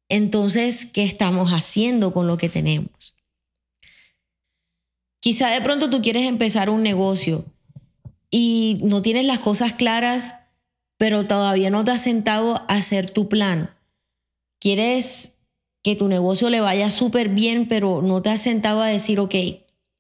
entonces, 0.10 0.86
¿qué 0.86 1.04
estamos 1.04 1.52
haciendo 1.52 2.14
con 2.14 2.28
lo 2.28 2.38
que 2.38 2.50
tenemos? 2.50 3.16
Quizá 5.20 5.50
de 5.50 5.62
pronto 5.62 5.90
tú 5.90 6.02
quieres 6.02 6.26
empezar 6.26 6.70
un 6.70 6.84
negocio 6.84 7.46
y 8.30 8.80
no 8.84 9.02
tienes 9.02 9.26
las 9.26 9.40
cosas 9.40 9.74
claras, 9.74 10.36
pero 10.98 11.26
todavía 11.26 11.70
no 11.70 11.84
te 11.84 11.92
has 11.92 12.02
sentado 12.02 12.58
a 12.68 12.76
hacer 12.76 13.10
tu 13.10 13.30
plan. 13.30 13.76
Quieres 14.60 15.34
que 15.84 15.96
tu 15.96 16.08
negocio 16.08 16.50
le 16.50 16.62
vaya 16.62 16.90
súper 16.90 17.30
bien, 17.30 17.68
pero 17.68 18.02
no 18.02 18.22
te 18.22 18.30
has 18.30 18.42
sentado 18.42 18.82
a 18.82 18.88
decir, 18.88 19.20
ok, 19.20 19.36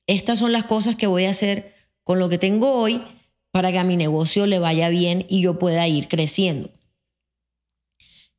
estas 0.07 0.39
son 0.39 0.51
las 0.51 0.65
cosas 0.65 0.95
que 0.95 1.07
voy 1.07 1.25
a 1.25 1.31
hacer 1.31 1.73
con 2.03 2.19
lo 2.19 2.29
que 2.29 2.37
tengo 2.37 2.73
hoy 2.73 3.03
para 3.51 3.71
que 3.71 3.79
a 3.79 3.83
mi 3.83 3.97
negocio 3.97 4.47
le 4.47 4.59
vaya 4.59 4.89
bien 4.89 5.25
y 5.29 5.41
yo 5.41 5.59
pueda 5.59 5.87
ir 5.87 6.07
creciendo. 6.07 6.71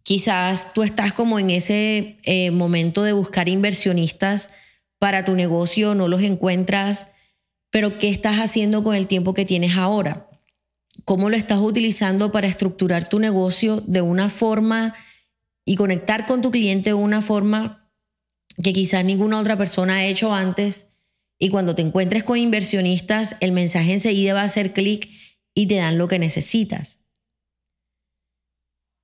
Quizás 0.03 0.75
tú 0.75 0.83
estás 0.83 1.13
como 1.13 1.39
en 1.39 1.51
ese 1.51 2.17
eh, 2.25 2.51
momento 2.51 3.03
de 3.03 3.13
buscar 3.13 3.49
inversionistas 3.49 4.51
para 4.99 5.25
tu 5.25 5.35
negocio, 5.35 5.95
no 5.95 6.09
los 6.09 6.23
encuentras, 6.23 7.09
pero 7.71 7.99
¿qué 7.99 8.09
estás 8.09 8.37
haciendo 8.37 8.85
con 8.85 8.95
el 8.95 9.07
tiempo 9.07 9.35
que 9.35 9.45
tienes 9.45 9.77
ahora? 9.77 10.29
¿Cómo 11.05 11.29
lo 11.29 11.37
estás 11.37 11.59
utilizando 11.59 12.33
para 12.33 12.47
estructurar 12.47 13.09
tu 13.09 13.19
negocio 13.19 13.81
de 13.81 14.01
una 14.01 14.29
forma 14.29 14.95
y 15.65 15.77
conectar 15.77 16.27
con 16.27 16.43
tu 16.43 16.51
cliente 16.51 16.91
de 16.91 16.95
una 16.95 17.23
forma 17.23 17.91
que 18.63 18.73
quizás 18.73 19.05
ninguna 19.05 19.41
otra 19.41 19.57
persona 19.57 19.97
ha 19.97 20.05
hecho 20.05 20.33
antes. 20.33 20.89
Y 21.39 21.49
cuando 21.49 21.75
te 21.75 21.83
encuentres 21.83 22.25
con 22.25 22.39
inversionistas, 22.39 23.37
el 23.41 23.53
mensaje 23.53 23.95
enseguida 23.95 24.35
va 24.35 24.43
a 24.43 24.45
hacer 24.45 24.73
clic 24.73 25.11
y 25.55 25.67
te 25.67 25.77
dan 25.77 25.99
lo 25.99 26.09
que 26.09 26.19
necesitas. 26.19 27.01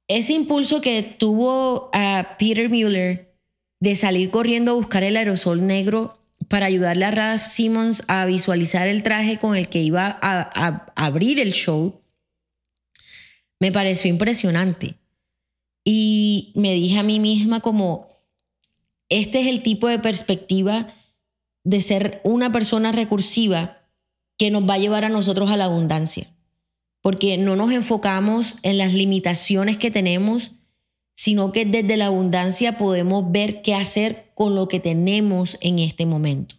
Ese 0.08 0.32
impulso 0.32 0.80
que 0.80 1.02
tuvo 1.02 1.90
a 1.92 2.36
Peter 2.38 2.68
Mueller 2.68 3.36
de 3.80 3.94
salir 3.94 4.30
corriendo 4.30 4.72
a 4.72 4.74
buscar 4.74 5.02
el 5.02 5.16
aerosol 5.16 5.66
negro 5.66 6.19
para 6.50 6.66
ayudarle 6.66 7.04
a 7.04 7.12
Ralph 7.12 7.42
Simmons 7.42 8.02
a 8.08 8.26
visualizar 8.26 8.88
el 8.88 9.04
traje 9.04 9.38
con 9.38 9.54
el 9.54 9.68
que 9.68 9.78
iba 9.82 10.18
a, 10.20 10.40
a 10.52 10.92
abrir 10.96 11.38
el 11.38 11.52
show, 11.52 12.02
me 13.60 13.70
pareció 13.70 14.10
impresionante. 14.10 14.98
Y 15.84 16.50
me 16.56 16.74
dije 16.74 16.98
a 16.98 17.04
mí 17.04 17.20
misma 17.20 17.60
como, 17.60 18.08
este 19.08 19.38
es 19.38 19.46
el 19.46 19.62
tipo 19.62 19.86
de 19.86 20.00
perspectiva 20.00 20.92
de 21.62 21.80
ser 21.80 22.20
una 22.24 22.50
persona 22.50 22.90
recursiva 22.90 23.86
que 24.36 24.50
nos 24.50 24.68
va 24.68 24.74
a 24.74 24.78
llevar 24.78 25.04
a 25.04 25.08
nosotros 25.08 25.52
a 25.52 25.56
la 25.56 25.66
abundancia. 25.66 26.26
Porque 27.00 27.38
no 27.38 27.54
nos 27.54 27.70
enfocamos 27.70 28.56
en 28.64 28.76
las 28.76 28.92
limitaciones 28.92 29.76
que 29.76 29.92
tenemos, 29.92 30.50
sino 31.14 31.52
que 31.52 31.64
desde 31.64 31.96
la 31.96 32.06
abundancia 32.06 32.76
podemos 32.76 33.30
ver 33.30 33.62
qué 33.62 33.76
hacer 33.76 34.29
con 34.40 34.54
lo 34.54 34.68
que 34.68 34.80
tenemos 34.80 35.58
en 35.60 35.78
este 35.78 36.06
momento. 36.06 36.54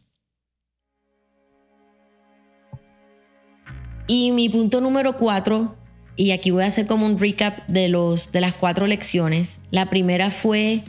Y 4.06 4.32
mi 4.34 4.50
punto 4.50 4.82
número 4.82 5.18
cuatro 5.18 5.76
y 6.16 6.30
aquí 6.30 6.52
voy 6.52 6.62
a 6.62 6.68
hacer 6.68 6.86
como 6.86 7.08
un 7.08 7.18
recap 7.18 7.68
de, 7.68 7.90
los, 7.90 8.32
de 8.32 8.40
las 8.40 8.54
cuatro 8.54 8.86
lecciones. 8.86 9.62
La 9.72 9.90
primera 9.90 10.30
fue 10.30 10.84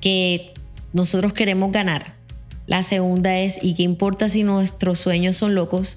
que 0.00 0.52
nosotros 0.92 1.32
queremos 1.32 1.70
ganar. 1.70 2.16
La 2.66 2.82
segunda 2.82 3.38
es, 3.38 3.62
¿y 3.62 3.74
qué 3.74 3.84
importa 3.84 4.28
si 4.28 4.42
nuestros 4.42 4.98
sueños 4.98 5.36
son 5.36 5.54
locos? 5.54 5.96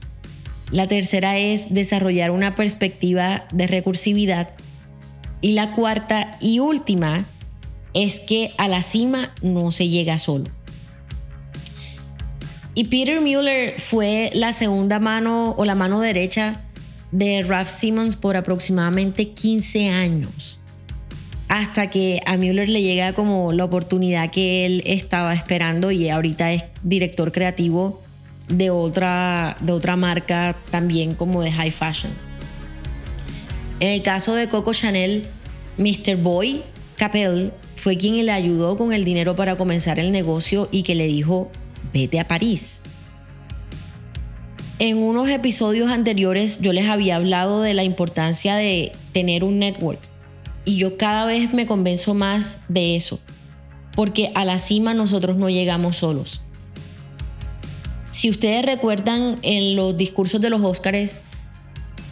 La 0.70 0.88
tercera 0.88 1.40
es 1.40 1.74
desarrollar 1.74 2.30
una 2.30 2.54
perspectiva 2.54 3.48
de 3.52 3.66
recursividad. 3.66 4.52
Y 5.42 5.54
la 5.54 5.74
cuarta 5.74 6.38
y 6.40 6.60
última 6.60 7.26
es 7.96 8.20
que 8.20 8.54
a 8.58 8.68
la 8.68 8.84
cima 8.84 9.34
no 9.42 9.72
se 9.72 9.88
llega 9.88 10.20
solo. 10.20 10.46
Y 12.76 12.84
Peter 12.86 13.22
Mueller 13.22 13.80
fue 13.80 14.30
la 14.34 14.52
segunda 14.52 15.00
mano 15.00 15.56
o 15.58 15.64
la 15.64 15.76
mano 15.76 16.02
derecha 16.02 16.62
de 17.12 17.42
Ralph 17.42 17.70
Simmons 17.70 18.18
por 18.18 18.36
aproximadamente 18.36 19.30
15 19.30 19.90
años, 19.90 20.60
hasta 21.48 21.90
que 21.90 22.22
a 22.26 22.36
Mueller 22.36 22.68
le 22.68 22.82
llega 22.82 23.14
como 23.14 23.54
la 23.54 23.64
oportunidad 23.64 24.30
que 24.30 24.66
él 24.66 24.84
estaba 24.86 25.34
esperando 25.34 25.90
y 25.90 26.10
ahorita 26.10 26.52
es 26.52 26.66
director 26.84 27.32
creativo 27.32 28.04
de 28.50 28.72
otra, 28.72 29.56
de 29.62 29.72
otra 29.72 29.96
marca 29.96 30.58
también 30.70 31.16
como 31.16 31.42
de 31.42 31.52
high 31.54 31.72
fashion. 31.72 32.12
En 33.80 33.88
el 33.88 34.02
caso 34.02 34.36
de 34.36 34.50
Coco 34.50 34.74
Chanel, 34.74 35.26
Mr. 35.78 36.18
Boy 36.18 36.64
Capel 36.98 37.54
fue 37.86 37.98
quien 37.98 38.26
le 38.26 38.32
ayudó 38.32 38.80
con 38.80 38.94
el 38.94 39.06
dinero 39.06 39.36
para 39.36 39.58
comenzar 39.58 40.00
el 40.00 40.12
negocio 40.12 40.68
y 40.72 40.82
que 40.82 40.96
le 40.96 41.06
dijo, 41.06 41.52
vete 41.94 42.20
a 42.20 42.28
París. 42.28 42.82
En 44.80 44.98
unos 44.98 45.30
episodios 45.30 45.92
anteriores 45.92 46.60
yo 46.62 46.74
les 46.74 46.90
había 46.90 47.18
hablado 47.18 47.62
de 47.62 47.76
la 47.76 47.84
importancia 47.84 48.56
de 48.56 48.92
tener 49.12 49.44
un 49.44 49.60
network 49.60 50.00
y 50.66 50.78
yo 50.78 50.98
cada 50.98 51.28
vez 51.28 51.54
me 51.54 51.68
convenzo 51.68 52.16
más 52.16 52.58
de 52.70 52.96
eso, 52.96 53.20
porque 53.96 54.32
a 54.34 54.46
la 54.46 54.58
cima 54.58 54.96
nosotros 54.96 55.38
no 55.38 55.52
llegamos 55.52 55.98
solos. 55.98 56.42
Si 58.10 58.32
ustedes 58.32 58.66
recuerdan 58.66 59.38
en 59.44 59.76
los 59.76 59.96
discursos 59.96 60.42
de 60.42 60.50
los 60.50 60.64
Óscares, 60.64 61.22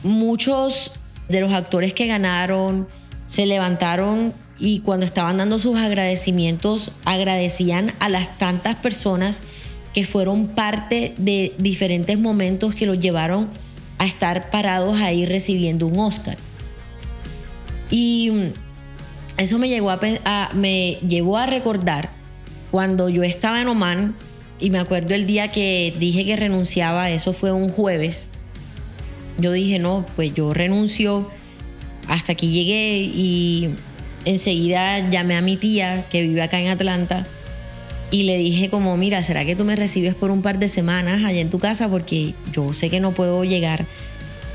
muchos 0.04 0.92
de 1.30 1.42
los 1.42 1.52
actores 1.52 1.96
que 1.96 2.06
ganaron 2.06 2.88
se 3.26 3.48
levantaron 3.48 4.36
y 4.60 4.80
cuando 4.80 5.06
estaban 5.06 5.38
dando 5.38 5.60
sus 5.60 5.78
agradecimientos 5.78 6.92
agradecían 7.06 7.94
a 8.00 8.10
las 8.10 8.38
tantas 8.38 8.76
personas 8.76 9.42
que 9.94 10.06
fueron 10.06 10.48
parte 10.48 11.13
de 11.18 11.54
diferentes 11.58 12.18
momentos 12.20 12.76
que 12.76 12.86
los 12.86 13.00
llevaron 13.00 13.50
a 14.00 14.06
estar 14.06 14.50
parados 14.50 15.00
ahí 15.00 15.26
recibiendo 15.26 15.88
un 15.88 16.00
Oscar. 16.00 16.38
Y 17.89 18.52
eso 19.38 19.60
me, 19.60 19.70
llegó 19.70 19.92
a, 19.92 20.50
me 20.54 20.98
llevó 21.08 21.38
a 21.38 21.46
recordar 21.46 22.10
cuando 22.72 23.10
yo 23.10 23.24
estaba 23.24 23.62
en 23.62 23.68
Oman 23.68 24.16
y 24.60 24.70
me 24.70 24.80
acuerdo 24.80 25.13
el 25.13 25.28
día 25.28 25.52
que 25.52 25.94
dije 26.00 26.26
que 26.26 26.36
renunciaba, 26.36 27.12
eso 27.12 27.34
fue 27.34 27.52
un 27.52 27.70
jueves. 27.70 28.30
Yo 29.38 29.52
dije, 29.52 29.78
no, 29.78 30.06
pues 30.16 30.34
yo 30.34 30.54
renuncio, 30.54 31.30
hasta 32.08 32.34
aquí 32.34 32.52
llegué 32.52 32.98
y 32.98 33.76
enseguida 34.26 35.10
llamé 35.10 35.36
a 35.36 35.42
mi 35.42 35.58
tía 35.58 36.06
que 36.10 36.22
vive 36.22 36.42
acá 36.42 36.60
en 36.60 36.68
Atlanta 36.68 37.26
y 38.14 38.24
le 38.24 38.38
dije 38.38 38.70
como, 38.70 38.96
mira, 38.96 39.24
¿será 39.24 39.44
que 39.44 39.56
tú 39.56 39.66
me 39.66 39.76
recibes 39.76 40.14
por 40.14 40.30
un 40.30 40.44
par 40.44 40.60
de 40.60 40.68
semanas 40.68 41.24
allá 41.24 41.42
en 41.42 41.50
tu 41.50 41.58
casa? 41.58 41.90
Porque 41.90 42.36
yo 42.52 42.72
sé 42.72 42.92
que 42.92 43.00
no 43.00 43.12
puedo 43.12 43.44
llegar 43.44 43.88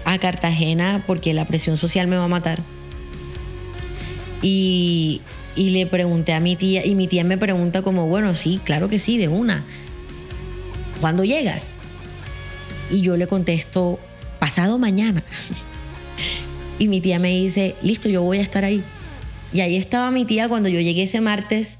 a 0.04 0.18
Cartagena 0.18 1.02
porque 1.06 1.34
la 1.34 1.44
presión 1.44 1.76
social 1.76 2.06
me 2.06 2.16
va 2.16 2.24
a 2.24 2.28
matar. 2.28 2.62
Y, 4.42 5.20
y 5.56 5.70
le 5.70 5.86
pregunté 5.86 6.34
a 6.34 6.40
mi 6.40 6.54
tía, 6.54 6.86
y 6.86 6.94
mi 6.94 7.08
tía 7.08 7.24
me 7.24 7.36
pregunta 7.36 7.82
como, 7.82 8.06
bueno, 8.06 8.36
sí, 8.36 8.60
claro 8.62 8.88
que 8.88 9.00
sí, 9.00 9.18
de 9.18 9.26
una. 9.26 9.64
¿Cuándo 11.00 11.24
llegas? 11.24 11.78
Y 12.92 13.00
yo 13.00 13.16
le 13.16 13.26
contesto, 13.26 13.98
pasado 14.38 14.78
mañana. 14.78 15.24
y 16.78 16.86
mi 16.86 17.00
tía 17.00 17.18
me 17.18 17.30
dice, 17.30 17.74
listo, 17.82 18.08
yo 18.08 18.22
voy 18.22 18.38
a 18.38 18.42
estar 18.42 18.64
ahí. 18.64 18.84
Y 19.52 19.60
ahí 19.60 19.76
estaba 19.76 20.10
mi 20.10 20.24
tía 20.24 20.48
cuando 20.48 20.68
yo 20.68 20.80
llegué 20.80 21.04
ese 21.04 21.20
martes, 21.20 21.78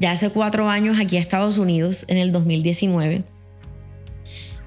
ya 0.00 0.12
hace 0.12 0.30
cuatro 0.30 0.68
años 0.68 0.98
aquí 1.00 1.16
a 1.16 1.20
Estados 1.20 1.58
Unidos, 1.58 2.04
en 2.08 2.18
el 2.18 2.32
2019. 2.32 3.24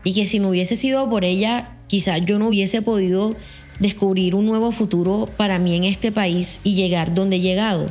Y 0.04 0.14
que 0.14 0.26
si 0.26 0.40
no 0.40 0.50
hubiese 0.50 0.76
sido 0.76 1.10
por 1.10 1.26
ella, 1.26 1.78
quizás 1.88 2.26
yo 2.26 2.40
no 2.40 2.48
hubiese 2.48 2.82
podido 2.82 3.36
descubrir 3.80 4.36
un 4.36 4.46
nuevo 4.46 4.72
futuro 4.72 5.30
para 5.38 5.60
mí 5.60 5.76
en 5.76 5.84
este 5.84 6.12
país 6.12 6.62
y 6.64 6.76
llegar 6.76 7.14
donde 7.14 7.38
he 7.38 7.42
llegado. 7.42 7.88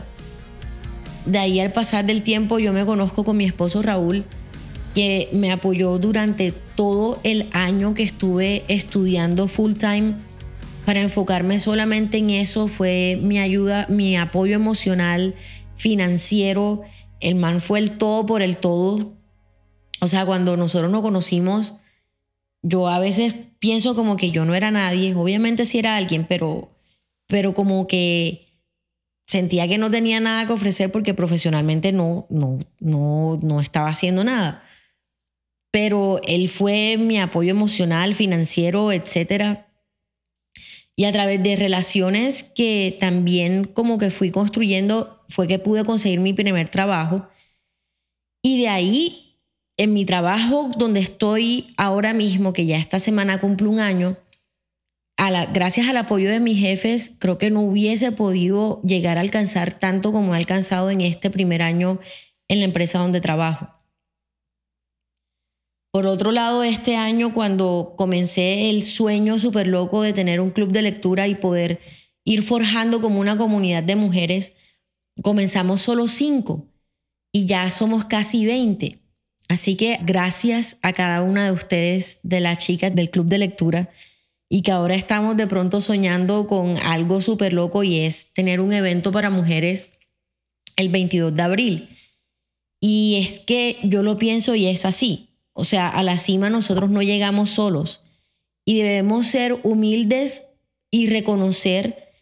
De 1.24 1.38
ahí 1.38 1.60
al 1.60 1.72
pasar 1.72 2.06
del 2.06 2.22
tiempo 2.22 2.58
yo 2.58 2.72
me 2.72 2.86
conozco 2.86 3.24
con 3.24 3.36
mi 3.36 3.44
esposo 3.44 3.82
Raúl, 3.82 4.24
que 4.94 5.28
me 5.32 5.52
apoyó 5.52 5.98
durante 5.98 6.52
todo 6.52 7.20
el 7.22 7.48
año 7.52 7.94
que 7.94 8.02
estuve 8.02 8.64
estudiando 8.68 9.48
full 9.48 9.72
time 9.72 10.14
para 10.86 11.00
enfocarme 11.00 11.58
solamente 11.58 12.18
en 12.18 12.30
eso. 12.30 12.68
Fue 12.68 13.18
mi 13.20 13.40
ayuda, 13.40 13.86
mi 13.90 14.16
apoyo 14.16 14.54
emocional, 14.54 15.34
financiero. 15.74 16.82
El 17.18 17.34
man 17.34 17.60
fue 17.60 17.80
el 17.80 17.98
todo 17.98 18.24
por 18.24 18.40
el 18.40 18.56
todo. 18.56 19.12
O 20.00 20.06
sea, 20.06 20.24
cuando 20.24 20.56
nosotros 20.56 20.90
nos 20.92 21.02
conocimos, 21.02 21.74
yo 22.62 22.86
a 22.86 23.00
veces 23.00 23.34
pienso 23.58 23.96
como 23.96 24.16
que 24.16 24.30
yo 24.30 24.44
no 24.44 24.54
era 24.54 24.70
nadie, 24.70 25.14
obviamente 25.16 25.64
sí 25.64 25.80
era 25.80 25.96
alguien, 25.96 26.24
pero, 26.24 26.70
pero 27.26 27.52
como 27.52 27.88
que 27.88 28.46
sentía 29.26 29.66
que 29.66 29.78
no 29.78 29.90
tenía 29.90 30.20
nada 30.20 30.46
que 30.46 30.52
ofrecer 30.52 30.92
porque 30.92 31.14
profesionalmente 31.14 31.90
no, 31.90 32.28
no, 32.30 32.60
no, 32.78 33.40
no 33.42 33.60
estaba 33.60 33.88
haciendo 33.88 34.22
nada. 34.22 34.62
Pero 35.72 36.20
él 36.28 36.48
fue 36.48 36.96
mi 36.96 37.18
apoyo 37.18 37.50
emocional, 37.50 38.14
financiero, 38.14 38.92
etcétera. 38.92 39.65
Y 40.96 41.04
a 41.04 41.12
través 41.12 41.42
de 41.42 41.56
relaciones 41.56 42.42
que 42.42 42.96
también 42.98 43.64
como 43.64 43.98
que 43.98 44.10
fui 44.10 44.30
construyendo, 44.30 45.22
fue 45.28 45.46
que 45.46 45.58
pude 45.58 45.84
conseguir 45.84 46.20
mi 46.20 46.32
primer 46.32 46.70
trabajo. 46.70 47.28
Y 48.42 48.60
de 48.60 48.68
ahí 48.68 49.26
en 49.76 49.92
mi 49.92 50.06
trabajo 50.06 50.70
donde 50.78 51.00
estoy 51.00 51.74
ahora 51.76 52.14
mismo, 52.14 52.52
que 52.52 52.64
ya 52.64 52.78
esta 52.78 52.98
semana 52.98 53.40
cumple 53.40 53.68
un 53.68 53.78
año, 53.78 54.16
gracias 55.52 55.88
al 55.88 55.96
apoyo 55.98 56.30
de 56.30 56.40
mis 56.40 56.58
jefes, 56.58 57.12
creo 57.18 57.38
que 57.38 57.50
no 57.50 57.60
hubiese 57.60 58.12
podido 58.12 58.80
llegar 58.82 59.18
a 59.18 59.20
alcanzar 59.20 59.78
tanto 59.78 60.12
como 60.12 60.34
he 60.34 60.38
alcanzado 60.38 60.90
en 60.90 61.02
este 61.02 61.30
primer 61.30 61.62
año 61.62 61.98
en 62.48 62.60
la 62.60 62.64
empresa 62.64 62.98
donde 62.98 63.20
trabajo. 63.20 63.75
Por 65.96 66.06
otro 66.06 66.30
lado, 66.30 66.62
este 66.62 66.94
año 66.94 67.32
cuando 67.32 67.94
comencé 67.96 68.68
el 68.68 68.82
sueño 68.82 69.38
súper 69.38 69.66
loco 69.66 70.02
de 70.02 70.12
tener 70.12 70.42
un 70.42 70.50
club 70.50 70.70
de 70.70 70.82
lectura 70.82 71.26
y 71.26 71.36
poder 71.36 71.80
ir 72.22 72.42
forjando 72.42 73.00
como 73.00 73.18
una 73.18 73.38
comunidad 73.38 73.82
de 73.82 73.96
mujeres, 73.96 74.52
comenzamos 75.22 75.80
solo 75.80 76.06
cinco 76.06 76.68
y 77.32 77.46
ya 77.46 77.70
somos 77.70 78.04
casi 78.04 78.44
20. 78.44 78.98
Así 79.48 79.74
que 79.74 79.98
gracias 80.02 80.76
a 80.82 80.92
cada 80.92 81.22
una 81.22 81.46
de 81.46 81.52
ustedes, 81.52 82.18
de 82.22 82.40
las 82.40 82.58
chicas 82.58 82.94
del 82.94 83.08
club 83.08 83.24
de 83.24 83.38
lectura, 83.38 83.88
y 84.50 84.60
que 84.60 84.72
ahora 84.72 84.96
estamos 84.96 85.34
de 85.38 85.46
pronto 85.46 85.80
soñando 85.80 86.46
con 86.46 86.76
algo 86.76 87.22
súper 87.22 87.54
loco 87.54 87.84
y 87.84 88.00
es 88.00 88.34
tener 88.34 88.60
un 88.60 88.74
evento 88.74 89.12
para 89.12 89.30
mujeres 89.30 89.92
el 90.76 90.90
22 90.90 91.34
de 91.34 91.42
abril. 91.42 91.88
Y 92.82 93.18
es 93.24 93.40
que 93.40 93.78
yo 93.82 94.02
lo 94.02 94.18
pienso 94.18 94.54
y 94.54 94.66
es 94.66 94.84
así. 94.84 95.25
O 95.58 95.64
sea, 95.64 95.88
a 95.88 96.02
la 96.02 96.18
cima 96.18 96.50
nosotros 96.50 96.90
no 96.90 97.00
llegamos 97.00 97.48
solos 97.48 98.02
y 98.66 98.82
debemos 98.82 99.26
ser 99.26 99.58
humildes 99.62 100.48
y 100.90 101.06
reconocer 101.06 102.12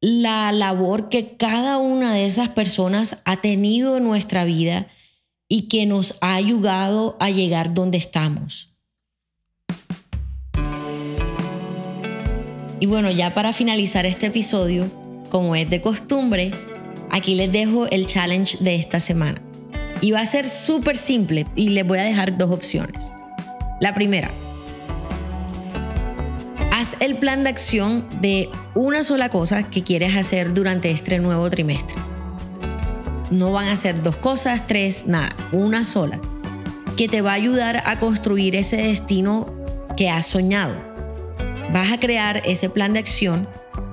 la 0.00 0.50
labor 0.52 1.10
que 1.10 1.36
cada 1.36 1.76
una 1.76 2.14
de 2.14 2.24
esas 2.24 2.48
personas 2.48 3.18
ha 3.26 3.42
tenido 3.42 3.98
en 3.98 4.04
nuestra 4.04 4.46
vida 4.46 4.86
y 5.50 5.68
que 5.68 5.84
nos 5.84 6.16
ha 6.22 6.34
ayudado 6.34 7.18
a 7.20 7.28
llegar 7.28 7.74
donde 7.74 7.98
estamos. 7.98 8.74
Y 12.80 12.86
bueno, 12.86 13.10
ya 13.10 13.34
para 13.34 13.52
finalizar 13.52 14.06
este 14.06 14.28
episodio, 14.28 14.90
como 15.28 15.54
es 15.56 15.68
de 15.68 15.82
costumbre, 15.82 16.52
aquí 17.10 17.34
les 17.34 17.52
dejo 17.52 17.86
el 17.90 18.06
challenge 18.06 18.56
de 18.60 18.76
esta 18.76 18.98
semana. 18.98 19.42
Y 20.00 20.12
va 20.12 20.20
a 20.20 20.26
ser 20.26 20.48
súper 20.48 20.96
simple 20.96 21.46
y 21.56 21.70
les 21.70 21.86
voy 21.86 21.98
a 21.98 22.02
dejar 22.02 22.38
dos 22.38 22.50
opciones. 22.50 23.12
La 23.80 23.94
primera, 23.94 24.30
haz 26.72 26.96
el 27.00 27.16
plan 27.16 27.42
de 27.42 27.50
acción 27.50 28.06
de 28.20 28.48
una 28.74 29.02
sola 29.02 29.28
cosa 29.28 29.64
que 29.64 29.82
quieres 29.82 30.16
hacer 30.16 30.54
durante 30.54 30.90
este 30.90 31.18
nuevo 31.18 31.50
trimestre. 31.50 31.96
No 33.30 33.52
van 33.52 33.68
a 33.68 33.76
ser 33.76 34.02
dos 34.02 34.16
cosas, 34.16 34.66
tres, 34.66 35.06
nada, 35.06 35.34
una 35.52 35.84
sola, 35.84 36.20
que 36.96 37.08
te 37.08 37.20
va 37.20 37.32
a 37.32 37.34
ayudar 37.34 37.82
a 37.84 37.98
construir 37.98 38.56
ese 38.56 38.76
destino 38.76 39.52
que 39.96 40.08
has 40.08 40.26
soñado. 40.26 40.76
Vas 41.72 41.92
a 41.92 42.00
crear 42.00 42.42
ese 42.44 42.70
plan 42.70 42.92
de 42.92 43.00
acción 43.00 43.48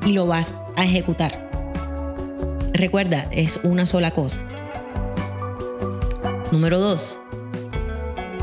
y 0.05 0.13
lo 0.13 0.27
vas 0.27 0.53
a 0.77 0.85
ejecutar. 0.85 1.49
Recuerda, 2.73 3.27
es 3.31 3.59
una 3.63 3.85
sola 3.85 4.11
cosa. 4.11 4.41
Número 6.55 6.79
dos, 6.79 7.19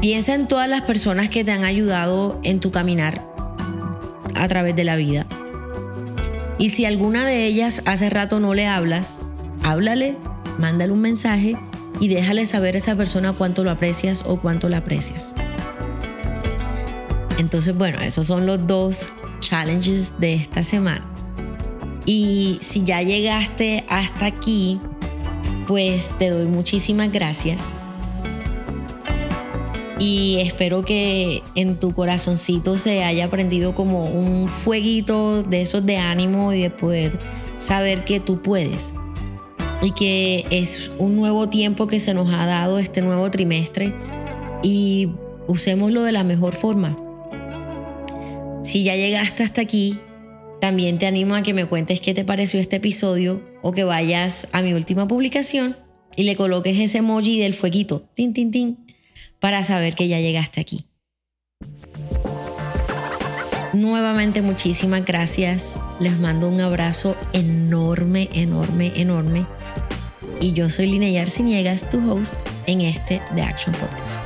piensa 0.02 0.34
en 0.34 0.46
todas 0.46 0.68
las 0.68 0.82
personas 0.82 1.30
que 1.30 1.44
te 1.44 1.52
han 1.52 1.64
ayudado 1.64 2.38
en 2.42 2.60
tu 2.60 2.70
caminar 2.70 3.26
a 4.34 4.46
través 4.48 4.76
de 4.76 4.84
la 4.84 4.96
vida. 4.96 5.26
Y 6.58 6.68
si 6.68 6.84
alguna 6.84 7.24
de 7.24 7.46
ellas 7.46 7.80
hace 7.86 8.10
rato 8.10 8.38
no 8.38 8.52
le 8.52 8.66
hablas, 8.66 9.22
háblale 9.62 10.18
mándale 10.58 10.92
un 10.92 11.00
mensaje 11.00 11.56
y 12.00 12.08
déjale 12.08 12.44
saber 12.44 12.74
a 12.74 12.78
esa 12.78 12.96
persona 12.96 13.32
cuánto 13.32 13.64
lo 13.64 13.70
aprecias 13.70 14.24
o 14.26 14.38
cuánto 14.38 14.68
la 14.68 14.76
aprecias. 14.76 15.34
Entonces, 17.38 17.74
bueno, 17.74 17.98
esos 18.02 18.26
son 18.26 18.44
los 18.44 18.66
dos 18.66 19.10
challenges 19.40 20.20
de 20.20 20.34
esta 20.34 20.62
semana. 20.62 21.02
Y 22.04 22.58
si 22.60 22.84
ya 22.84 23.00
llegaste 23.00 23.86
hasta 23.88 24.26
aquí, 24.26 24.78
pues 25.66 26.10
te 26.18 26.28
doy 26.28 26.46
muchísimas 26.46 27.10
gracias. 27.10 27.78
Y 30.02 30.38
espero 30.40 30.84
que 30.84 31.44
en 31.54 31.78
tu 31.78 31.94
corazoncito 31.94 32.76
se 32.76 33.04
haya 33.04 33.30
prendido 33.30 33.76
como 33.76 34.06
un 34.06 34.48
fueguito 34.48 35.44
de 35.44 35.62
esos 35.62 35.86
de 35.86 35.98
ánimo 35.98 36.52
y 36.52 36.60
de 36.60 36.70
poder 36.70 37.20
saber 37.58 38.04
que 38.04 38.18
tú 38.18 38.42
puedes 38.42 38.94
y 39.80 39.92
que 39.92 40.44
es 40.50 40.90
un 40.98 41.14
nuevo 41.14 41.48
tiempo 41.48 41.86
que 41.86 42.00
se 42.00 42.14
nos 42.14 42.34
ha 42.34 42.46
dado 42.46 42.80
este 42.80 43.00
nuevo 43.00 43.30
trimestre 43.30 43.94
y 44.64 45.08
usémoslo 45.46 46.02
de 46.02 46.10
la 46.10 46.24
mejor 46.24 46.54
forma. 46.54 46.98
Si 48.64 48.82
ya 48.82 48.96
llegaste 48.96 49.44
hasta 49.44 49.60
aquí, 49.60 50.00
también 50.60 50.98
te 50.98 51.06
animo 51.06 51.36
a 51.36 51.44
que 51.44 51.54
me 51.54 51.66
cuentes 51.66 52.00
qué 52.00 52.12
te 52.12 52.24
pareció 52.24 52.58
este 52.58 52.74
episodio 52.74 53.40
o 53.62 53.70
que 53.70 53.84
vayas 53.84 54.48
a 54.50 54.62
mi 54.62 54.74
última 54.74 55.06
publicación 55.06 55.76
y 56.16 56.24
le 56.24 56.34
coloques 56.34 56.76
ese 56.78 56.98
emoji 56.98 57.38
del 57.38 57.54
fueguito, 57.54 58.08
tin, 58.14 58.32
tin, 58.32 58.50
tin, 58.50 58.81
para 59.42 59.64
saber 59.64 59.96
que 59.96 60.06
ya 60.06 60.20
llegaste 60.20 60.60
aquí. 60.60 60.86
Nuevamente 63.72 64.40
muchísimas 64.40 65.04
gracias. 65.04 65.80
Les 65.98 66.20
mando 66.20 66.48
un 66.48 66.60
abrazo 66.60 67.16
enorme, 67.32 68.28
enorme, 68.34 68.92
enorme 68.94 69.44
y 70.40 70.52
yo 70.52 70.70
soy 70.70 70.86
Linear 70.86 71.28
Ciniegas, 71.28 71.90
tu 71.90 72.08
host 72.08 72.34
en 72.66 72.82
este 72.82 73.20
The 73.34 73.42
Action 73.42 73.74
Podcast. 73.74 74.21